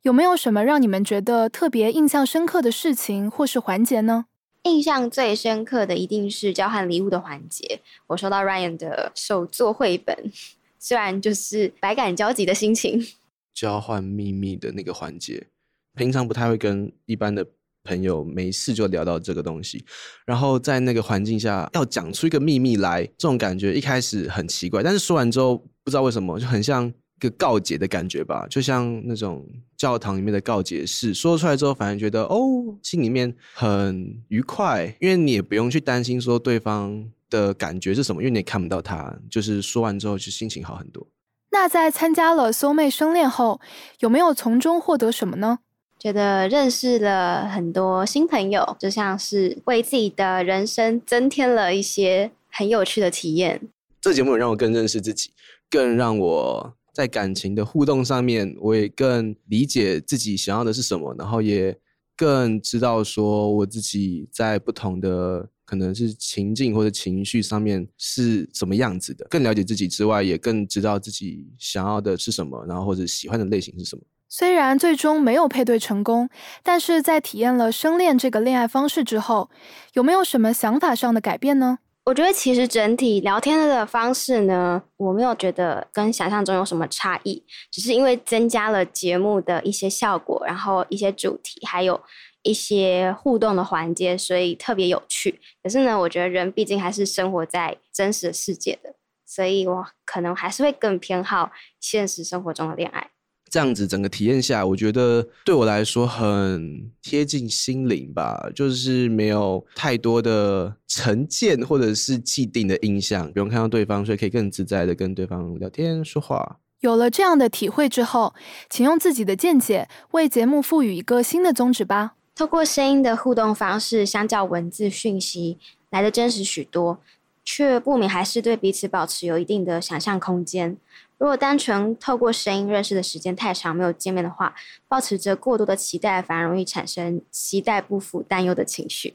[0.00, 4.24] 有没有什么让你们觉得特别印象深刻的事情或是环节呢？
[4.66, 10.32] 印象最深刻的一定是交换礼物的环节，我收到 Ryan 的手作绘本，
[10.80, 13.06] 虽然就是百感交集的心情。
[13.54, 15.46] 交换秘密的那个环节，
[15.94, 17.46] 平常不太会跟一般的
[17.84, 19.84] 朋友没事就聊到这个东西，
[20.26, 32.38] 然后在那个环境下要讲出一个秘密来，这种感觉一开始很奇怪，但是说完之后不知道为什么就很像个告解的感觉吧，就像那种教堂里面的告解式，说出来之后反而觉得哦，
[32.82, 41.06] 心里面很愉快，因为你也不用去担心说对方的感觉是什么，因为你也看不到他，就是说完之后就心情好很多。
[41.50, 43.60] 那在参加了 soul mate 生恋后，
[44.00, 45.60] 有没有从中获得什么呢？
[45.98, 53.62] 觉得认识了很多新朋友，就像是为自己的人生增添了一些很有趣的体验。
[54.02, 55.30] 这节目也让我更认识自己，
[55.70, 61.76] 更让我在感情的互动上面，我也更理解自己想要的是什么，然后也
[62.16, 65.46] 更知道说我自己在不同的。
[65.66, 74.02] 可能是情境或者情绪上面是什么样子的，更了解自己之外，也更知道自己想要的是什么，然后或者喜欢的类型是什么。
[74.28, 76.28] 虽然最终没有配对成功，
[76.62, 79.50] 但是在体验了生恋这个恋爱方式之后，
[79.94, 81.78] 有没有什么想法上的改变呢？
[82.06, 92.00] 我觉得其实整体聊天的方式呢，我没有觉得跟想象中有什么差异，只是因为增加了节目的一些效果，然后一些主题，还有。
[92.42, 95.40] 一些互动的环节，所以特别有趣。
[95.64, 98.94] 可是呢，我觉得人毕竟还是生活在真实世界的，
[99.26, 103.10] 所以我可能还是会更偏好现实生活中的恋爱。
[103.48, 116.58] 这样子整个体验下，我觉得对我来说很贴近心灵吧，就是没有太多的成见或者是既定的印象，不用看到对方，所以可以更自在的跟对方聊天说话。
[116.80, 118.34] 有了这样的体会之后，
[118.68, 122.14] 请用自己的见解为节目赋予一个新的宗旨吧。
[122.34, 125.56] 透过声音的互动方式，相较文字讯息
[125.90, 127.00] 来的真实许多，
[127.42, 130.76] 却不免还是对彼此保持有一定的想象空间。
[131.18, 134.54] 如果单纯透过声音认识的时间太长，没有见面的话，
[134.86, 139.14] 保持着过多的期待，反而容易产生期待不符、担忧的情绪。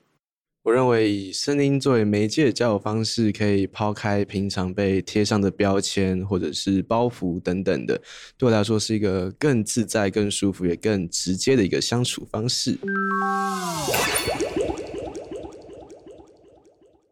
[0.64, 8.00] 我认为以声音作为媒介的交友方式，可以抛开平常被贴上的标签或者是包袱等等的，
[8.38, 12.78] 对我来说是一个更自在、更舒服也更直接的一个相处方式。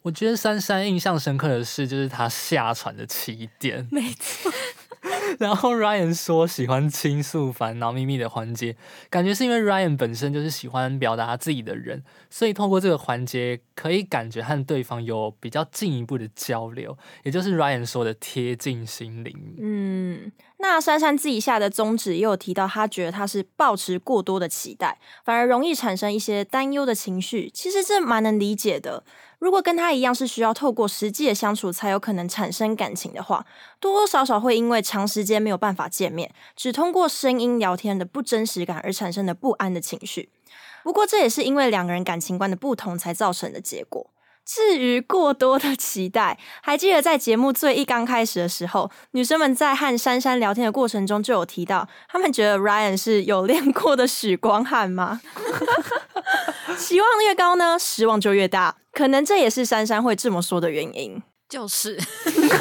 [0.02, 3.88] 我觉得珊珊印象深刻的是，就是她下船的起点。
[3.91, 4.52] 没错。
[5.39, 8.75] 然后 Ryan 说喜欢倾诉烦恼秘密的环节，
[9.09, 19.55] 感觉是因为 Ryan 本身就是喜欢表达自己的人，所以透过这个环节可以感觉和对方有比较进一步的交流，也就是 Ryan 说的贴近心灵。
[19.59, 27.49] 嗯，那珊珊自己下的宗旨也有提到，他觉得他是抱持过多的期待，反而容易产生一些担忧的情绪。
[27.53, 29.03] 其实这蛮能理解的。
[29.39, 33.45] 如果跟他一样是需要透过实际的相处才有可能产生感情的话，
[33.80, 40.30] 多多少少会因为长时间没有办法见面，只通过声音聊天的不真实感而产生的不安的情绪。
[40.84, 44.10] 不过这也是因为两个人感情观的不同才造成的结果。
[44.51, 55.21] 至于过多的期待，还记得在节目最一刚开始的时候，女生们在和珊珊聊天的过程中就有提到，她们觉得 Ryan 是有练过的许光汉吗？
[56.79, 58.77] 期望越高呢，失望就越大。
[58.91, 61.21] 可能这也是珊珊会这么说的原因。
[61.49, 61.99] 就是，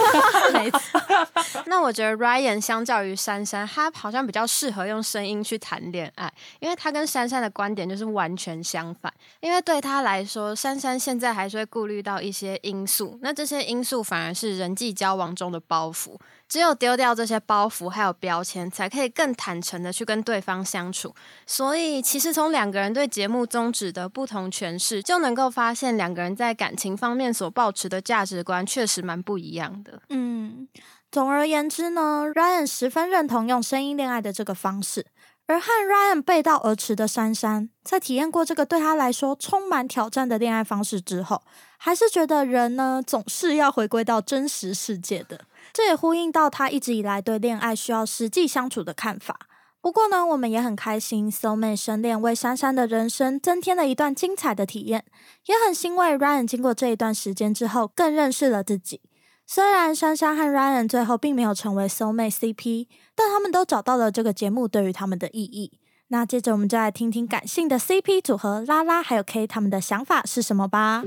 [0.55, 1.01] 没错。
[1.67, 9.13] 那我觉得 Ryan 相较于珊珊，他好像比较适合用声音去谈恋爱，因为他跟珊珊的观点就是完全相反。
[9.41, 16.17] 因为对他来说，珊珊现在还是会顾虑到一些因素，那这些因素反而是人际交往中的包袱。
[16.49, 21.15] 只有丢掉这些包袱还有标签，才可以更坦诚的去跟对方相处。
[21.47, 30.01] 所以，其实从两个人对节目宗旨的不同诠释，就能够发现两个人在感情方面所抱持的价值观确实蛮不一样的。
[30.09, 30.67] 嗯，
[31.13, 35.05] 总而言之呢，Ryan 十分认同用声音恋爱的这个方式，
[35.47, 41.43] 而和 Ryan 背道而驰的珊珊，在体验过这个对他来说充满挑战的恋爱方式之后，
[41.77, 45.41] 还是觉得人呢总是要回归到真实世界的。
[45.73, 49.39] 这也呼应到他一直以来对恋爱需要实际相处的看法。
[49.81, 55.05] 不过呢，我们也很开心，So 妹深恋为珊珊的人生增添了一段精彩的体验，
[55.47, 59.01] 也很欣慰 Ryan 经过这一段时间之后，更认识了自己。
[59.47, 65.79] 虽然珊珊和 Ryan 最后并没有成为 Soul Mate CP，但他们都找到了这个节目对于他们的意义。
[66.09, 71.03] 那接着我们就来听听感性的 CP 组合拉拉还有 K 他们的想法是什么吧。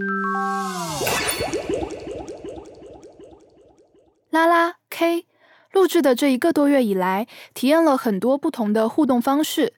[4.31, 5.25] 拉拉 K
[5.73, 9.73] 录制的这一个多月以来，体验了很多不同的互动方式，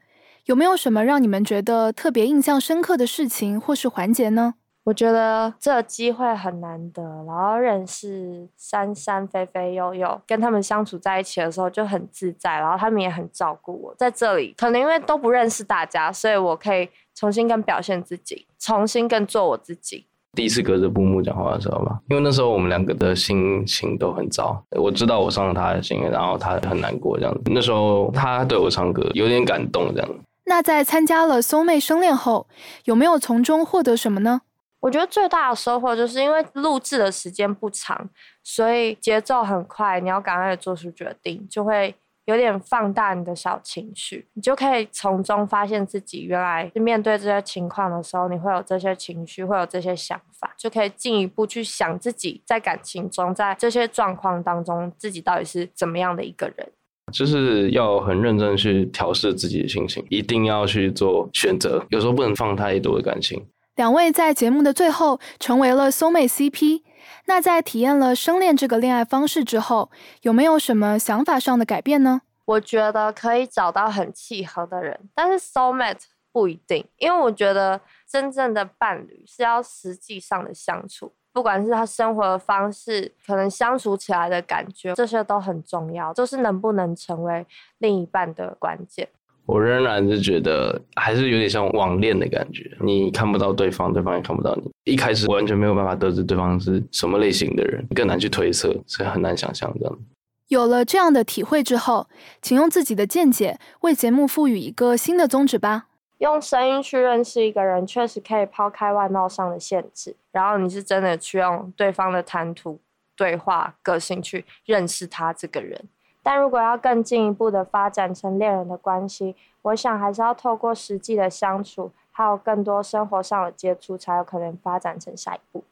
[0.45, 4.53] 有没有什么让你们觉得特别印象深刻的事情或是环节呢？
[4.83, 13.95] 我觉得这机会很难得，然后认识珊珊、菲菲、悠悠，跟他们相处在一起的时候就很自在，然后他们也很照顾我。
[13.95, 20.05] 在这里，可能因为都不认识大家，所以我可以重新更表现自己，重新更做我自己。
[20.33, 27.41] 第一次隔着布幕讲话的时候吧，因为那时候我们两个的心情都很糟，我知道我伤了他的心，然后他很难过这样子。
[27.45, 30.09] 那时候他对我唱歌有点感动这样。
[30.45, 32.47] 那在参加了松妹生恋后，
[32.85, 34.41] 有没有从中获得什么呢？
[34.81, 38.09] 我觉得最大的收获就是因为录制的时间不长，
[38.43, 56.71] 所以节奏很快，你要赶快做出决定，就会有点放大你的小情绪，你就可以从中发现自己原来面对这些情况的时候，你会有这些情绪，会有这些想法，就可以进一步去想自己在感情中，在这些状况当中，自己到底是怎么样的一个人。
[57.11, 63.45] 就是要很认真去调试自己的心情，一定要去做选择，有时候不能放太多的感情。
[63.75, 66.81] 两位在节目的最后成为了 Soul Mate CP，
[67.25, 69.89] 那在体验了生恋这个恋爱方式之后，
[70.21, 72.21] 有没有什么想法上的改变呢？
[72.45, 89.07] 我觉得可以找到很契合的人，但是 Soul Mate 不一定，因为我觉得真正的伴侣是要实际上的相处，不管是他生活的方式，可能相处起来的感觉，这些都很重要，就是能不能成为另一半的关键。
[89.45, 94.71] 我仍然是觉得还是有点像网恋的感觉，你看不到对方，对方也看不到你。
[94.85, 99.99] 一开始完全没有办法得知对方是什么类型的人，更难去推测，所以很难想象这样。
[100.47, 102.07] 有了这样的体会之后，
[102.41, 105.87] 请用自己的见解为节目赋予一个新的宗旨吧。
[106.19, 112.79] 用声音去认识一个人，确实可以抛开外貌上的限制，然后你是真的去用对方的谈吐、
[113.17, 115.83] 对话、个性去认识他这个人。
[116.23, 125.63] 但如果要更进一步的发展成恋人的关系，我想还是要透过实际的相处，还有更多生活上的接触，才有可能发展成下一步。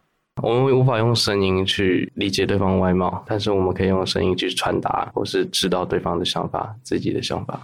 [0.42, 7.62] 我们无法用声音去理解对方外貌，但是我们可以用声音去传达，或是知道对方的想法、自己的想法。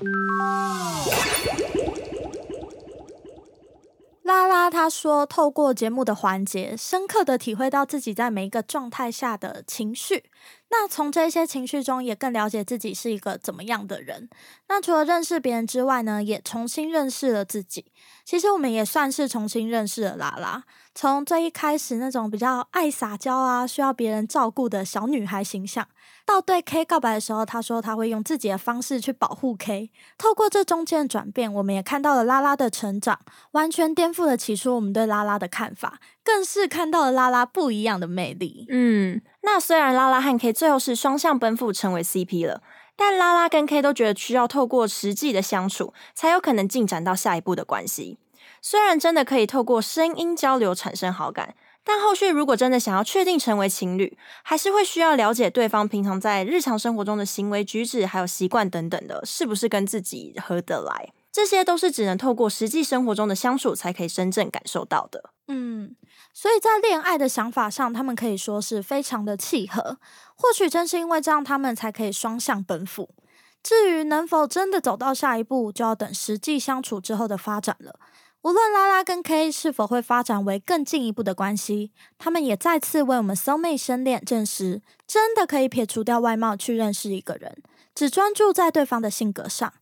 [4.23, 10.26] 拉拉他说，透过节目的环节，深刻的体会到自己在每一个状态下的情绪。
[10.69, 14.30] 那从这些情绪中，也更了解自己是一个怎么样的人。
[14.67, 17.86] 那除了认识别人之外呢，也重新认识了自己。
[18.25, 20.63] 其实我们也算是重新认识了拉拉。
[20.93, 25.88] 从最一开始那种比较爱撒娇啊，需要别人照顾的小女孩形象。
[26.28, 29.90] 到对 K 告白的时候，他说他会用自己的方式去保护 K。
[30.18, 33.18] 透过这中间的转变，我们也看到了拉拉的成长，
[33.52, 38.66] 完全颠覆了起初我们对拉拉的看法，更是看到了拉拉不一样的魅力。
[38.70, 42.62] 嗯，那虽然拉拉和 K 最后是双向奔赴成为 CP 了，
[42.98, 48.20] 但拉拉跟 K 都觉得需要透过实际的相处，才有可能进展到下一步的关系。
[48.62, 51.56] 虽然真的可以透过声音交流产生好感。
[51.88, 61.13] 但后续如果真的想要确定成为情侣，还是会需要了解对方平常在日常生活中的行为举止，还有习惯等等的，是不是跟自己合得来？
[61.32, 65.30] 这些都是只能透过实际生活中的相处才可以真正感受到的。
[65.47, 65.95] 嗯，
[66.34, 69.97] 所以在恋爱的想法上，他们可以说是非常的契合。
[70.36, 73.12] 或许正是因为这样，他们才可以双向奔赴。
[73.64, 77.97] 至于能否真的走到下一步，就要等实际相处之后的发展了。
[78.44, 87.58] 无论拉拉跟 K 是否会发展为更进一步的关系，他们也再次为我们 Soul Mate 生恋证实，真的可以撇除掉外貌去认识一个人，
[87.94, 89.74] 只专注在对方的性格上。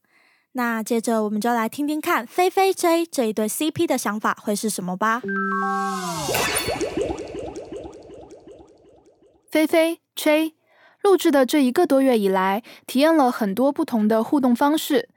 [0.53, 5.22] 那接着我们就来听听看菲菲 J 这一对 CP 的想法会是什么吧。
[9.51, 10.53] 菲菲 J
[11.03, 15.10] 录制的这一个多月以来，体验了很多不同的互动方式。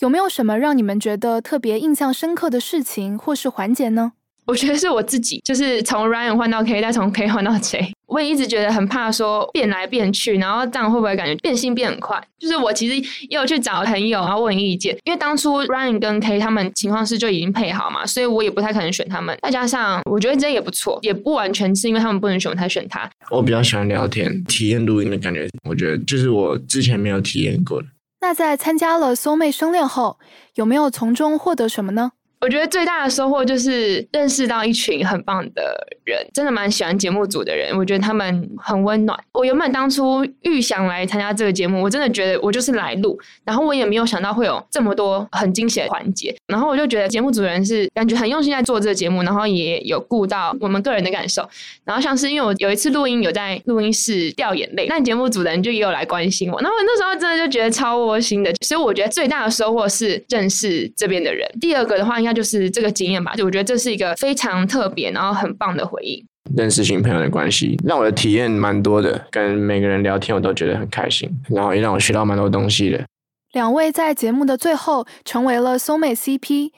[0.00, 4.12] 有没有什么让你们觉得特别印象深刻的事情或是环节呢？
[4.46, 7.92] 我觉得是我自己，就是从 Ryan 换到 K，再从 K 换到 J。
[8.06, 12.18] 我也一直觉得很怕说变来变去，然后这样会不会感觉变心变很快？
[12.38, 12.96] 就是我其实
[13.28, 19.38] 也有去找朋友，然后问意见，因为当初 Ryan 跟 K 他们情况是就已经配好嘛，所以我也不太可能选他们。
[19.42, 23.08] 再加上我觉得 J 也不错，也不完全是因为他们不能选我才选他。
[23.30, 27.86] 我比较喜欢聊天、体验录音的感觉，我觉得就是我之前没有体验过的。
[28.20, 30.18] 那在参加了 Soul Mate 生恋后，
[30.54, 32.12] 有没有从中获得什么呢？
[32.40, 35.62] 我觉得最大的收获就是认识到一群很棒的
[36.04, 37.76] 人，真的蛮喜欢节目组的人。
[37.76, 39.18] 我觉得他们很温暖。
[39.32, 46.34] 我原本当初预想来参加这个节目，我真的觉得我就是来录，然后我也没有想到会有这么多很惊喜的环节。
[46.46, 51.46] 然后我就觉得节目组人是感觉很用心在做这个节目，然后也有顾到我们个人的感受。
[51.84, 56.58] 然后像是因为我有一次录音有在录音室掉眼泪，那节目组的人就也有来关心我。
[56.62, 58.50] 然后我那时候真的就觉得超窝心的。
[58.62, 61.46] 所以我觉得最大的收获是认识这边的人。
[61.60, 62.29] 第二个的话，应该。
[62.32, 66.24] 就是这个经验吧，就我觉得这是一个非常特别，然后很棒的回忆。
[66.56, 73.04] 认识新朋友的关系，让我的体验蛮多的，跟每个人聊天我都觉得很开心，然后也让我学到蛮多东西的。
[73.52, 76.70] 两位在节目的最后成为了 Soul Mate CP，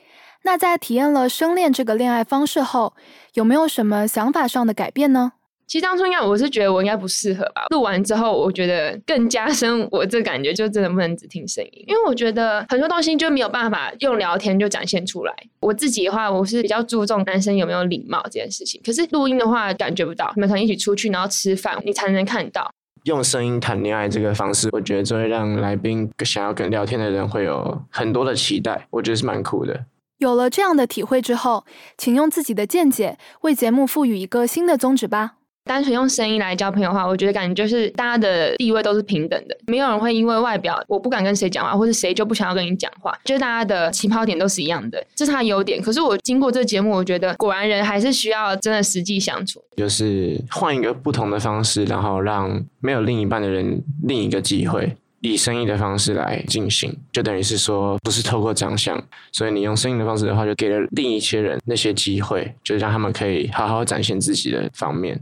[0.45, 2.95] 那在体验了生恋这个恋爱方式后，
[3.35, 5.33] 有没有什么想法上的改变呢？
[5.73, 7.65] 其实当初应该我是觉得我应该不适合吧。
[7.71, 15.35] 录完之后，我觉得更加深我这感觉，就真的不能只听声音，因为我觉得很多东西就没有办法用聊天就展现出来。
[15.61, 18.79] 我自己的话，我是比较注重男生有没有礼貌这件事情。
[18.85, 20.31] 可是录音的话，感觉不到。
[20.37, 22.71] 你们可能一起出去，然后吃饭，你才能看到。
[23.05, 28.87] 用声音谈恋爱这个方式，我觉得就会让来宾想要跟聊天的人会有很多的期待。
[28.91, 29.87] 我觉得是蛮酷的。
[30.19, 31.65] 有了这样的体会之后，
[31.97, 35.37] 请用自己的见解为节目赋予一个新的宗旨吧。
[35.65, 45.81] 单纯用声音来交朋友的话，我觉得感觉就是大家的地位都是平等的，没有人会因为外表我不敢跟谁讲话，或者谁就不想要跟你讲话，就是大家的起跑点都是一样的，这是他的优点。
[45.81, 54.97] 可是我经过这节目，我觉得果然人还是需要真的实际相处，就是换一个不同的方式，然后让没有另一半的人另一个机会。
[55.23, 59.01] 以声音的方式来进行，就等于是说不是透过长相，
[59.31, 65.21] 所以你用声音的方式的话，就给了另一些人那些机会，就让他们可以好好展现自己的方面。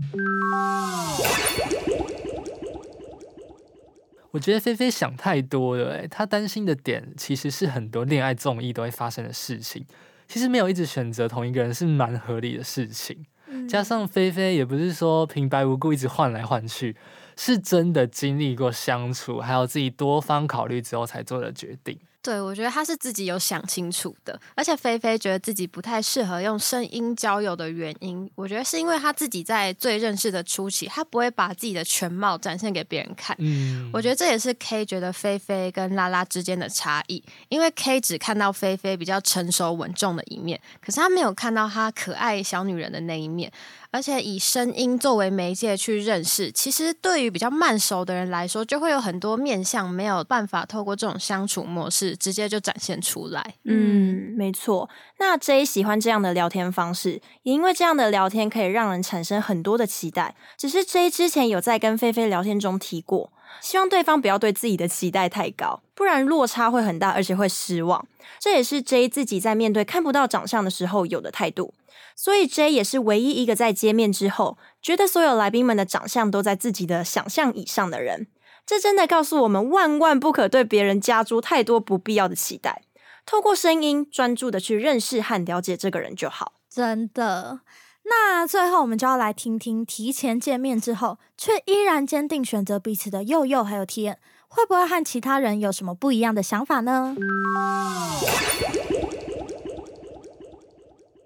[4.31, 9.85] 我觉得菲菲想太多了，哎，她担心的点其实是很多恋爱综艺都会发生的事情，
[10.27, 13.27] 其实没有一直选择同一个人是蛮合理的事情，
[13.69, 16.97] 加上菲菲也不是说平白无故一直换来换去。
[17.37, 21.99] 是真的经历过相处，还有自己多方考虑之后才做的决定。
[22.23, 33.35] 对，我觉得他是自己有想清楚的，而且菲菲觉得自己不太适合用声音交友的原因，我觉得是因为他自己在最认识的初期，他不会把自己的全貌展现给别人看。
[33.39, 43.51] 嗯，我觉得这也是 K 觉得菲菲跟拉拉之间的差异，因为 K 只看到菲菲比较成熟稳重的一面，可是他没有看到她可爱小女人的那一面。
[43.93, 53.55] 而且以声音作为媒介去认识，其实对于比较慢熟的人来说，就会有很多面相没有办法透过这种相处模式直接就展现出来。
[53.65, 54.89] 嗯，没错。
[55.19, 60.37] 那 J 喜欢这样的聊天方式，也因为这样的聊天可以让人产生很多的期待。
[60.57, 68.07] 只是 J 之前有在跟菲菲聊天中提过，希望对方不要对自己的期待太高，不然落差会很大，而且会失望。
[68.39, 71.75] 这也是 J 自己在面对看不到长相的时候有的态度。
[72.23, 78.27] 所以 J 也是唯一一个在见面之后觉得所有来宾们的长相都在自己的想象以上的人。
[78.67, 82.83] 这真的告诉我们，万万不可对别人加诸太多不必要的期待。
[83.25, 86.53] 透过声音，专注的去认识和了解这个人就好。
[86.69, 87.61] 真的。
[88.05, 97.17] 那最后，我们就要来听听提前见面之后，却依然坚定选择彼此的佑佑还有 T N，会不会和其他人有什么不一样的想法呢？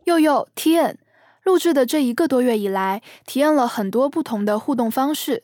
[0.04, 0.98] 佑佑 t i n
[1.44, 5.42] 录制的这一个多月以来，体验了很多不同的互动方式，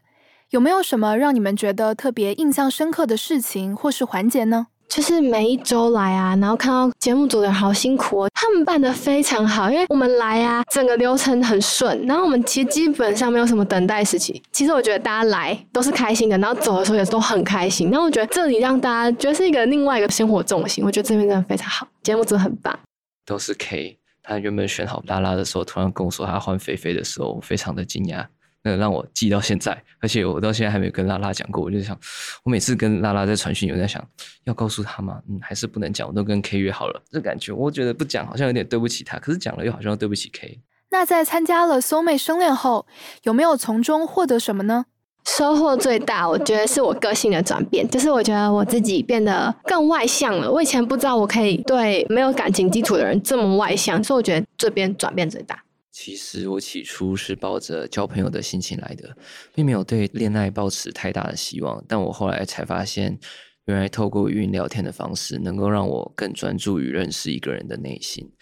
[0.50, 4.68] 有没有什么让你们觉得特别印象深刻的事情或是环节呢？
[4.88, 14.42] 就是每一周来啊，然后看到节目组的人好辛苦哦，他们办的非常好，因为我们来啊，整个流程很顺，然后我们其实基本上没有什么等待时期。
[14.50, 17.88] 其实我觉得大家来都是开心的，然后走的时候也都很开心。
[17.92, 22.76] 那我觉得这里让大家觉得是一个另外一个生活重心，我觉得这边真的非常好，节目组很棒。
[23.24, 23.99] 都是 K。
[24.22, 28.26] 他原本选好拉拉的时候，突然跟我说他换菲菲的时候，我非常的惊讶，
[28.62, 31.62] 那让我记到现在，而且我到现在还没有跟拉拉讲过。
[31.62, 31.98] 我就想，
[32.44, 34.06] 我每次跟拉拉在传讯，有在想
[34.44, 35.20] 要告诉他吗？
[35.28, 36.06] 嗯，还是不能讲。
[36.06, 40.60] 我都跟 K 约好了，这感觉我觉得不讲好像有点对不起他，可是讲了又好像对不起 K。
[40.90, 42.86] 那在参加了 Soul Mate 生恋后，
[43.22, 44.86] 有没有从中获得什么呢？
[45.26, 50.50] 收获最大，我觉得是我个性的转变，就是我觉得我自己变得更外向了。
[50.50, 55.62] 我以前不知道我可以对没有感情基础的人这么外向，所以我觉得这边转变最大。
[55.92, 59.14] 其实我起初是抱着交朋友的心情来的，
[59.54, 61.84] 并没有对恋爱抱持太大的希望。
[61.86, 63.18] 但我后来才发现，
[63.66, 68.32] 原来透过语音聊天的方式，能够让我更专注于认识一个人的内心，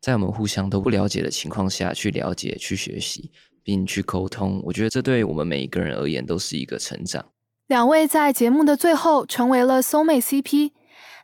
[0.00, 3.32] 在我们互相都不了解的情况下去了解、去学习，
[3.68, 4.62] 并去沟通。
[4.64, 7.22] 我觉得这对我们每一个人而言都是一个成长。
[7.66, 10.70] 两位在节目的最后成为了 soul mate CP。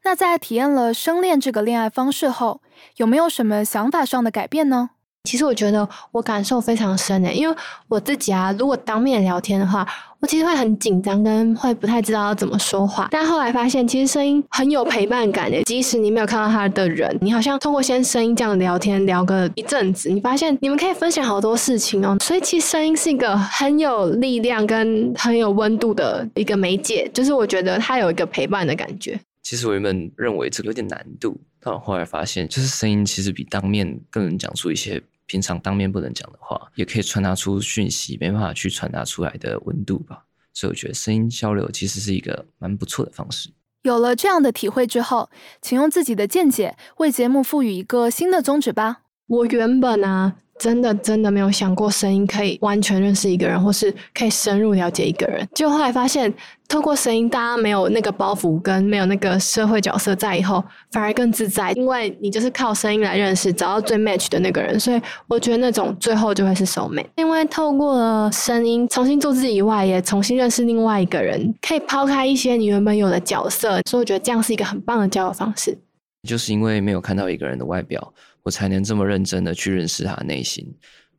[0.02, 2.60] 那在体验了生恋这个恋爱方式后，
[2.96, 4.90] 有没有什么想法上的改变呢？
[5.24, 7.56] 其实我觉得我感受非常深诶，因为
[7.88, 9.86] 我自己啊，如果当面聊天的话，
[10.20, 13.08] 我其实会很紧张，跟会不太知道要怎么说话。
[13.10, 22.16] 但后来发现，其实声音很有陪伴感诶，即使你没有看到他的人，你好像通过先声音这样聊天聊个一阵子，你发现你们可以分享好多事情哦。
[22.22, 29.18] 所以其实声音是一个很有力量跟很有温度的一个媒介，就是我觉得它有一个陪伴的感觉。
[29.42, 40.24] 其实我原本认为这个有点难度，但我后来发现，就是声音其实比当面更能讲出一些平常当面不能讲的话，也可以传达出讯息没办法去传达出来的温度吧。
[40.52, 43.50] 所以我觉得声音交流其实是一个蛮不错的方式。
[43.82, 45.28] 有了这样的体会之后，
[45.60, 49.02] 请用自己的见解为节目赋予一个新的宗旨吧。
[49.26, 50.36] 我原本啊。
[50.56, 55.46] 真的真的没有想过声音可以完全认识一个人，或是可以深入了解一个人。
[55.52, 56.32] 就后来发现，
[56.74, 61.70] 透过声音，大家没有那个包袱，跟没有那个社会角色在以后，反而更自在。
[61.70, 64.78] 因为你就是靠声音来认识，找到最 match 的那个人。
[64.80, 67.06] 所以我觉得那种最后就会是 soul mate。
[67.14, 73.80] 因为透过了声音，重新做自己以外，也重新认识另外一个人，可以抛开一些你原本有的角色。
[73.88, 75.78] 所以我觉得这样是一个很棒的交友方式。
[76.26, 78.12] 就是因为没有看到一个人的外表。
[78.42, 80.66] 我才能这么认真的去认识他的内心，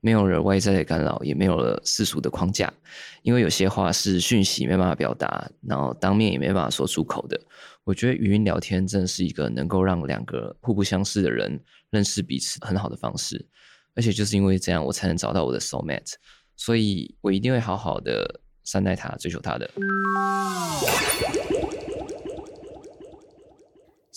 [0.06, 2.72] 没有了外在的干扰，也没有了世俗的框架。
[3.24, 7.42] 因为有些话是讯息没办法表达，然后当面也没办法说出口的。
[7.84, 13.44] 我觉得语音聊天真的是一个能够让两个互不相识的人认识彼此很好的方式。
[13.96, 16.14] 而且就是因为这样，我才能找到我的 soul mate。
[16.56, 19.68] 所以我一定会好好的善待他，追求他的。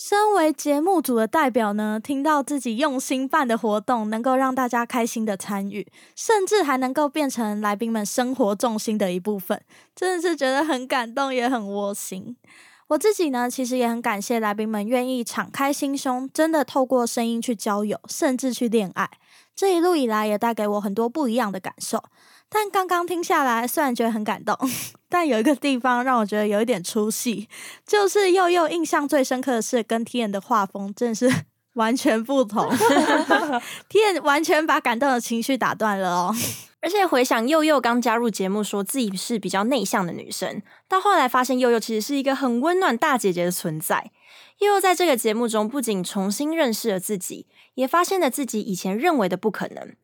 [0.09, 5.87] 身为节目组的代表呢，听到自己用心办的活动能够让大家开心的参与，
[6.17, 9.61] 甚至还能够变成来宾们生活重心的一部分，
[9.95, 12.35] 真的是觉得很感动，也很窝心。
[12.89, 19.11] 我自己呢，其实也很感谢来宾们愿意敞开心胸，真的透过声音去交友，甚至去恋爱。
[19.55, 22.03] 这一路以来，也带给我很多不一样的感受。
[22.51, 24.57] 但刚刚听下来，虽然觉得很感动，
[25.09, 27.49] 但有一个地方让我觉得有一点出戏，
[27.87, 31.31] 就是佑佑印象最深刻的是跟 T N 的画风真的是
[31.75, 32.69] 完全不同，
[33.89, 36.35] T N 完全把感动的情绪打断了哦。
[36.81, 44.13] 而且回想佑佑刚加入节目，说自己是比较内向的女生，到后来发现佑佑其实是一个很温暖大姐姐的存在。
[44.61, 49.95] 佑佑在这个节目中不仅重新认识了自己，也发现了自己以前认为的不可能。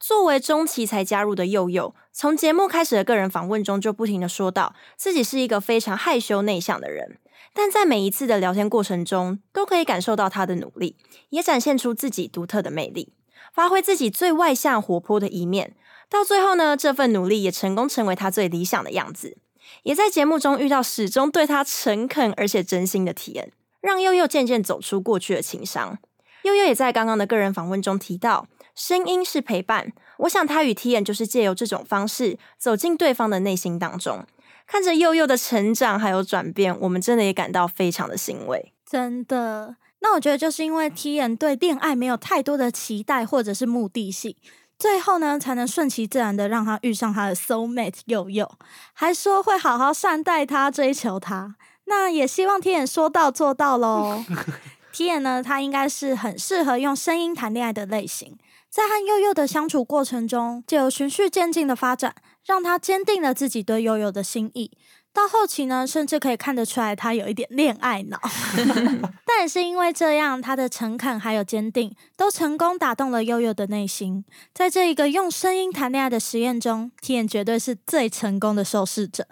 [0.00, 7.18] 作为中期才加入的佑佑，从节目开始的个人访问中就不停的说到自己是一个非常害羞内向的人，
[7.52, 10.96] 但在每一次的聊天过程中，都可以感受到他的努力，
[11.28, 13.12] 也展现出自己独特的魅力，
[13.52, 15.76] 发挥自己最外向活泼的一面。
[16.08, 19.36] 到最后呢，这份努力也成功成为他最理想的样子，
[19.82, 25.98] 也在节目中遇到始终对他诚恳而且真心的体验，让佑佑渐渐走出过去的情伤。
[26.44, 28.46] 佑佑也在刚刚的个人访问中提到。
[28.80, 34.24] 声音是陪伴，我想他与 T N 就是借由这种方式走进对方的内心当中，
[34.66, 38.72] 看着悠悠的成长还有转变，我们真的也感到非常的欣慰。
[38.90, 44.34] 真的，那我觉得就是因为 T N 对恋爱没有太多的期待或者是目的性，
[44.78, 48.50] 最后呢才能顺其自然的让他遇上他的 soul mate 悠悠，
[48.94, 51.56] 还说会好好善待他，追求他。
[51.84, 54.24] 那也希望 T N 说到做到喽。
[54.90, 58.38] T N 呢，他应该是很适合用声音谈恋爱的类型。
[58.70, 62.14] 在和悠悠的相处过程中，就有循序渐进的发展，
[62.46, 64.70] 让他坚定了自己对悠悠的心意。
[65.12, 68.20] 到后期呢，甚至可以看得出来他有一点恋爱脑。
[69.26, 74.24] 但也是因为这样，他的诚恳还有坚定，都成功打动了悠悠的内心。
[74.54, 79.26] 在这一个用声音谈恋爱的实验中，T 绝对是最成功的受试者。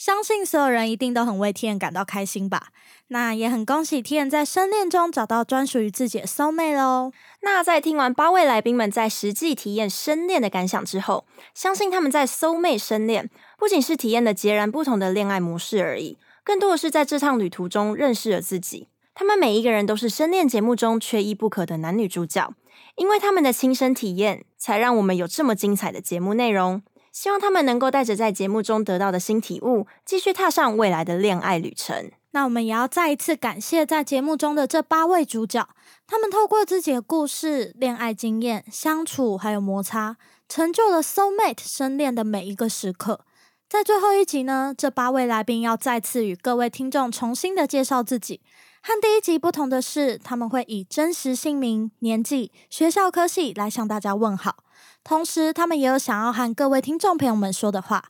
[0.00, 2.68] 相信所有人一定都很为 Tian 感到开心吧。
[3.08, 7.12] 那也很恭喜 Tian 在深恋中找到专属于自己的 soul mate 喽。
[7.42, 13.28] 那在听完八位来宾们在实际体验深恋的感想之后，相信他们在 soul mate 深恋
[13.58, 18.88] 不仅是体验了截然不同的恋爱模式而已，更多的是在这趟旅途中认识了自己。
[19.14, 22.54] 他们每一个人都是深恋节目中缺一不可的男女主角，
[22.96, 26.80] 因为他们的亲身体验，才让我们有这么精彩的节目内容。
[27.12, 32.10] 希望他们能够带着在节目中得到的新体悟，继续踏上未来的恋爱旅程。
[32.32, 35.68] 那我们也要再一次感谢在节目中的这八位主角，
[36.06, 40.16] 他们透过自己的故事、恋爱经验、相处还有摩擦，
[40.48, 43.24] 成就了 soul mate 深恋的每一个时刻。
[43.68, 48.40] 在最后一集呢，这八位来宾要再次与各位听众重新的介绍自己。
[48.82, 54.64] 和第一集不同的是，他们会以真实姓名、年纪、学校科系来向大家问好。
[55.02, 58.04] 同时，他们也有想要和各位听众朋友们说的话。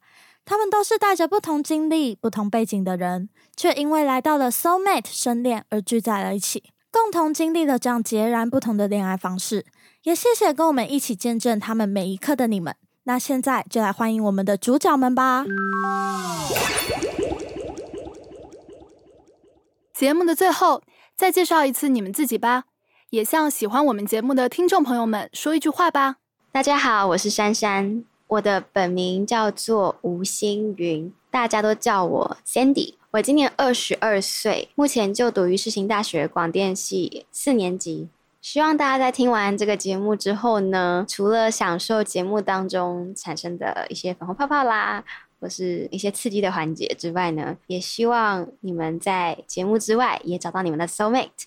[0.44, 9.66] 他们都是带着不同经历、不同背景的人，却因为来到了 soul mate 深恋而聚在了一起，共同经历了这样截然不同的恋爱方式。
[10.02, 12.74] 也谢谢跟我们一起见证他们每一刻的你们。
[13.04, 15.44] 那现在就来欢迎我们的主角们吧。
[19.94, 20.82] 节目的最后，
[21.14, 22.64] 再介绍一次你们自己吧，
[23.10, 26.16] 也向喜欢我们节目的听众朋友们说一句话吧。
[26.52, 32.94] 大家好，我是珊珊，我的本名叫做吴星云，大家都叫我 Sandy。
[33.12, 38.08] 我今年二十二岁，目前就读于世新大学广电系四年级。
[38.42, 45.04] 希望大家在听完这个节目之后呢，除了享受节目当中产生的一些粉红泡泡啦，
[45.38, 51.44] 或是一些刺激的环节之外呢，也希望你们在节目之外也找到你们的 soul mate。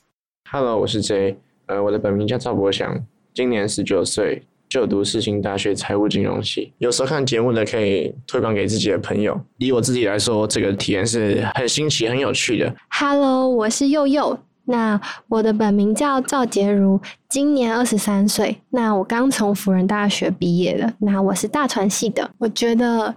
[0.49, 6.73] Hello，我是 J，呃，我的本名叫赵博祥，今年十九岁，就读世新大学财务金融系。
[6.79, 9.39] 有时候看节目的可以推广给自己的朋友。
[9.59, 12.75] 以我自己来说，这个体验是很新奇、很有趣的。
[12.89, 14.35] Hello，我是佑佑。
[14.65, 16.99] 那我的本名叫赵洁如，
[17.29, 18.57] 今年二十三岁。
[18.71, 20.91] 那我刚从辅仁大学毕业了。
[20.97, 22.27] 那我是大传系的。
[22.39, 23.13] 我觉得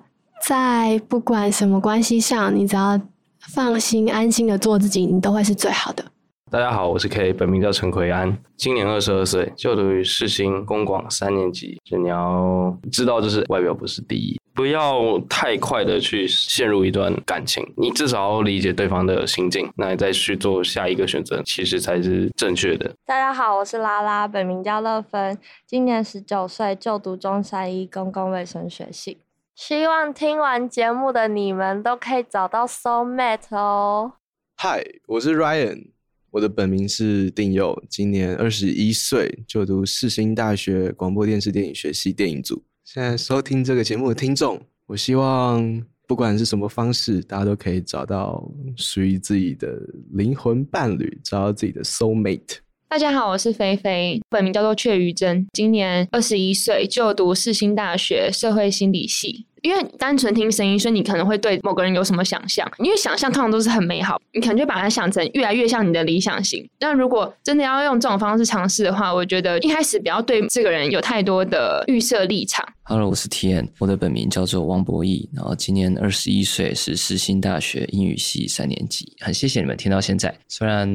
[0.47, 3.01] 在不管什么关系上，你只要
[3.41, 6.05] 放心、安心的做自己，你都会是最好的。
[6.49, 11.77] 大家好，我是 K，本名叫陈奎安，今年二十二岁，就读于世新公广三年级。
[11.85, 22.95] 就你要知道，就是外表不是第一，不要太快的去陷入一段感情，你至少要理解对方的心境，那你再去做下一个选择，其实才是正确的。
[23.05, 25.37] 大家好，我是拉拉，本名叫乐芬，
[25.67, 29.19] 今年十九岁，就读中山一公共卫生学系。
[29.57, 34.13] 希望听完节目的你们都可以找到 soul mate 哦。
[34.57, 35.89] 嗨，我是 Ryan，
[36.37, 42.63] 我的本名是丁佑，今年二十一岁，就读世新大学广播电视电影学系电影组。
[42.85, 49.81] 现在收听这个节目的听众，我希望不管是什么方式，大家都可以找到属于自己的
[50.11, 52.59] 灵魂伴侣，找到自己的 soul mate。
[52.91, 59.47] 大家好，我是菲菲，本名叫做阙于真，今年二十一岁，就读世新大学社会心理系。
[59.67, 62.71] 因为单纯听声音，所以你可能会对某个人有什么想象？
[62.79, 66.65] 因为想象通常都是很美好，你可能就把它想成越来越像你的理想型。
[66.79, 72.65] 那如果真的要用这种方式尝试的话，我觉得一开始不要对这个人有太多的预设立场。
[72.85, 79.17] Hello，我是 T N，我的本名叫做汪博义，然后今年二十一岁，是世新大学英语系三年级。
[79.19, 80.89] 很谢谢你们听到现在，虽然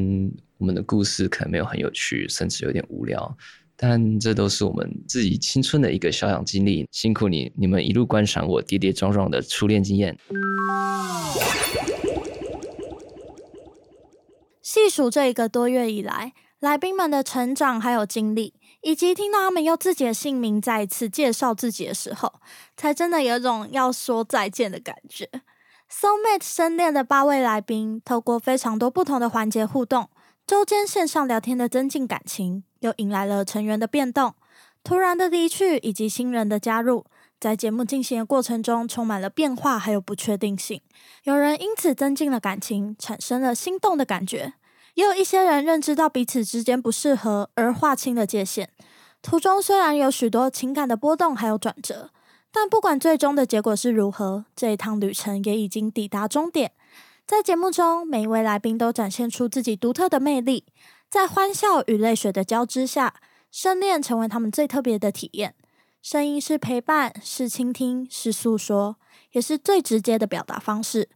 [0.57, 3.36] 我们的故事可能没有很有趣，甚至有点无聊，
[3.82, 6.88] 但这都是我们自己青春的一个小小经历。
[6.92, 10.16] 辛苦你，你们一路观赏我跌跌撞撞的初恋经验。
[14.62, 22.36] 细数这一个多月以来，来宾们的成长还有经历，以及听到他们用自己的姓名再一次介绍自己的时候，
[22.78, 25.28] 才真的有种要说再见的感觉。
[25.92, 30.10] Soulmate 深恋的八位来宾，透过非常多不同的环节互动，
[30.46, 34.36] 周间线上聊天的增进感情，又迎来了成员的变动、
[34.84, 37.06] 突然的离去以及新人的加入。
[37.40, 40.80] 在节目进行的过程中，充满了变化还有不确定性。
[41.24, 44.54] 有人因此增进了感情，产生了心动的感觉；
[44.94, 48.70] 也有一些人认知到彼此之间不适合，而划清了界限。
[49.24, 52.12] 途中虽然有许多情感的波动还有转折，
[52.52, 56.72] 但不管最终的结果是如何，这一趟旅程也已经抵达终点。
[57.26, 60.66] 在节目中，每一位来宾都展现出自己独特的魅力，
[61.12, 63.16] 在欢笑与泪水的交织下，
[63.51, 65.53] 深恋成为他们最特别的体验。
[66.01, 68.95] 声音是陪伴，是倾听，是诉说，
[69.34, 71.09] 也是最直接的表达方式。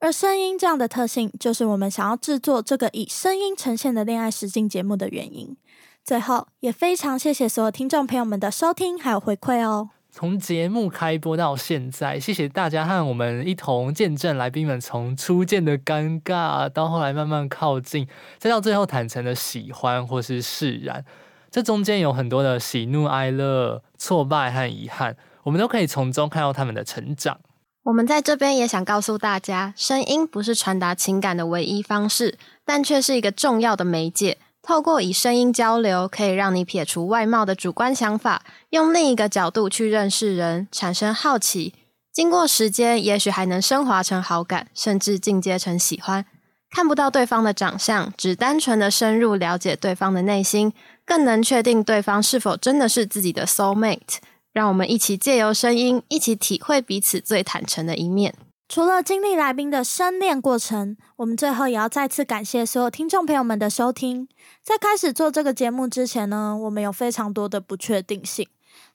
[0.00, 5.54] 而声音这样的特性，就是我们想要制作这个以声音呈现的恋爱实境节目的原因。
[6.02, 9.90] 最后，也非常谢谢所有听众朋友们的收听还有回馈哦。
[10.14, 18.06] 从节目开播到现在，谢谢大家和我们一同见证来宾们从初见的尴尬，到后来慢慢靠近，
[18.36, 21.02] 再到最后坦诚的喜欢或是释然。
[21.50, 27.40] 这中间有很多的喜怒哀乐、挫败和遗憾，我们都可以从中看到他们的成长。
[27.84, 32.36] 我们在这边也想告诉大家，声音不是传达情感的唯一方式，
[32.66, 34.36] 但却是一个重要的媒介。
[34.62, 41.74] 透过以声音交流，可以让你撇除外貌的主观想法，用另一个角度去认识人，产生好奇。
[42.12, 46.24] 经过时间，也许还能升华成好感，甚至进阶成喜欢。
[46.70, 50.72] 看不到对方的长相，只单纯的深入了解对方的内心，
[51.04, 54.18] 更能确定对方是否真的是自己的 soul mate。
[54.52, 58.34] 让我们一起借由声音，一起体会彼此最坦诚的一面。
[58.74, 64.26] 除了经历来宾的生恋过程，我们最后也要再次感谢所有听众朋友们的收听。
[64.62, 68.48] 在开始做这个节目之前呢，我们有非常多的不确定性。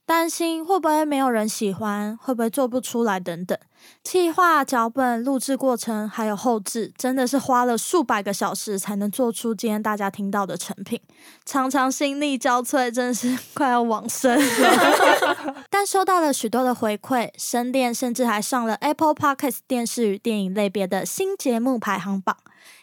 [0.08, 3.58] 担心会不会没有人喜欢，会不会做不出来等等。
[4.06, 11.02] 企划、脚本、录制过程还有后置，真的是花了数百个小时才能做出今天大家听到的成品，
[11.46, 15.56] 常常心力交瘁，真是快要往生了。
[15.70, 22.38] 但收到了许多的回馈，深恋甚至还上了 Apple Podcast 电视与电影类别的新节目排行榜。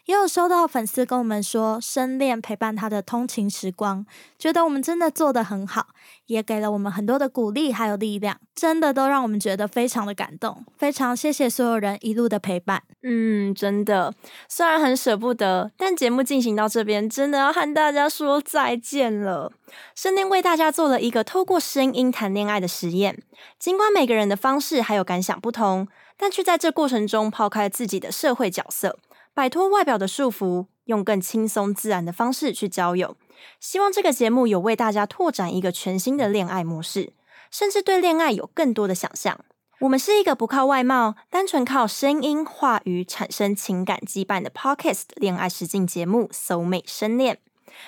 [0.06, 4.04] 也有收到粉丝跟我们说，深恋陪伴他的通勤时光，
[4.38, 5.86] 觉得我们真的做得很好，
[6.26, 10.62] 也给了我们很多的鼓励还有力量，真的都让我们觉得非常的感动。
[10.76, 12.82] 非常谢谢所有人一路的陪伴。
[13.02, 14.12] 嗯，真的，
[14.46, 19.50] 虽然很舍不得，但节目进行到这边，真的要和大家说再见了。
[19.94, 23.22] 深恋为大家做了一个透过声音谈恋爱的实验，
[23.58, 25.88] 尽管每个人的方式还有感想不同，
[26.18, 28.98] 但却在这过程中抛开自己的社会角色。
[29.34, 33.16] 摆脱外表的束缚，用更轻松自然的方式去交友。
[33.60, 37.12] 希望这个节目有为大家拓展一个全新的恋爱模式，
[37.50, 39.40] 甚至对恋爱有更多的想象。
[39.80, 47.34] 我们是一个不靠外貌，单纯靠声音话语产生情感羁绊的 Podcast 恋爱实境节目《So 美深恋》。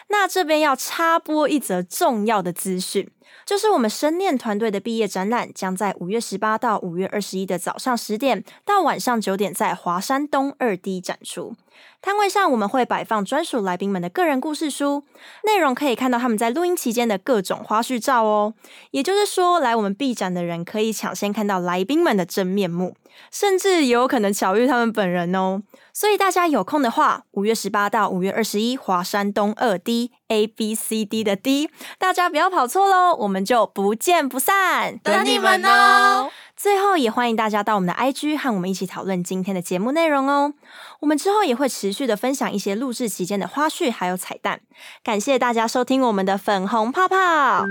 [0.08, 3.10] 那这边要插播一则重要的资讯。
[3.44, 11.54] 就是我们深念团队的毕业展览，将在五月十八到五月二十一的早上十点到晚上九点，在华山东二 D 展出。
[12.02, 15.04] 摊位上我们会摆放专属来宾们的个人故事书，
[15.44, 18.54] 内容可以看到他们在录音期间的各种花絮照哦。
[18.90, 22.96] 也就是说，来我们 B 展的人可以抢先看到来宾们的真面目，
[23.30, 25.62] 甚至也有可能巧遇他们本人哦。
[25.92, 36.30] 所以大家有空的话，五月十八到五月二十一，华山东二 D A B C D 的 D，大家不要跑错喽，我们就不见不散，等你们哦。
[36.54, 40.54] 最后也欢迎大家到我们的 IG 和我们一起讨论今天的节目内容哦。
[41.00, 44.60] 我们之后也会持续的分享一些录制期间的花絮还有彩蛋。
[45.02, 47.66] 感谢大家收听我们的粉红泡泡，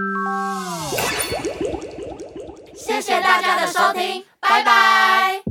[2.75, 5.41] 谢谢大家的收听，拜拜。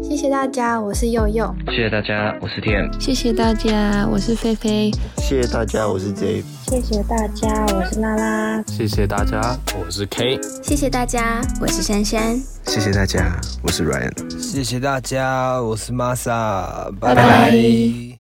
[0.00, 1.52] 谢谢大家，我是佑佑。
[1.66, 2.88] 谢谢大家，我是天。
[3.00, 4.90] 谢谢大家，我是菲菲。
[5.18, 6.44] 谢谢大家，我是 J。
[6.68, 8.62] 谢谢大家，我是拉拉。
[8.68, 10.38] 谢谢大家，我是 K。
[10.62, 12.36] 谢谢大家，我是珊珊。
[12.66, 14.40] 谢谢大家，我是 Ryan。
[14.40, 16.92] 谢谢大家，我是 Masa。
[17.00, 17.50] 拜拜。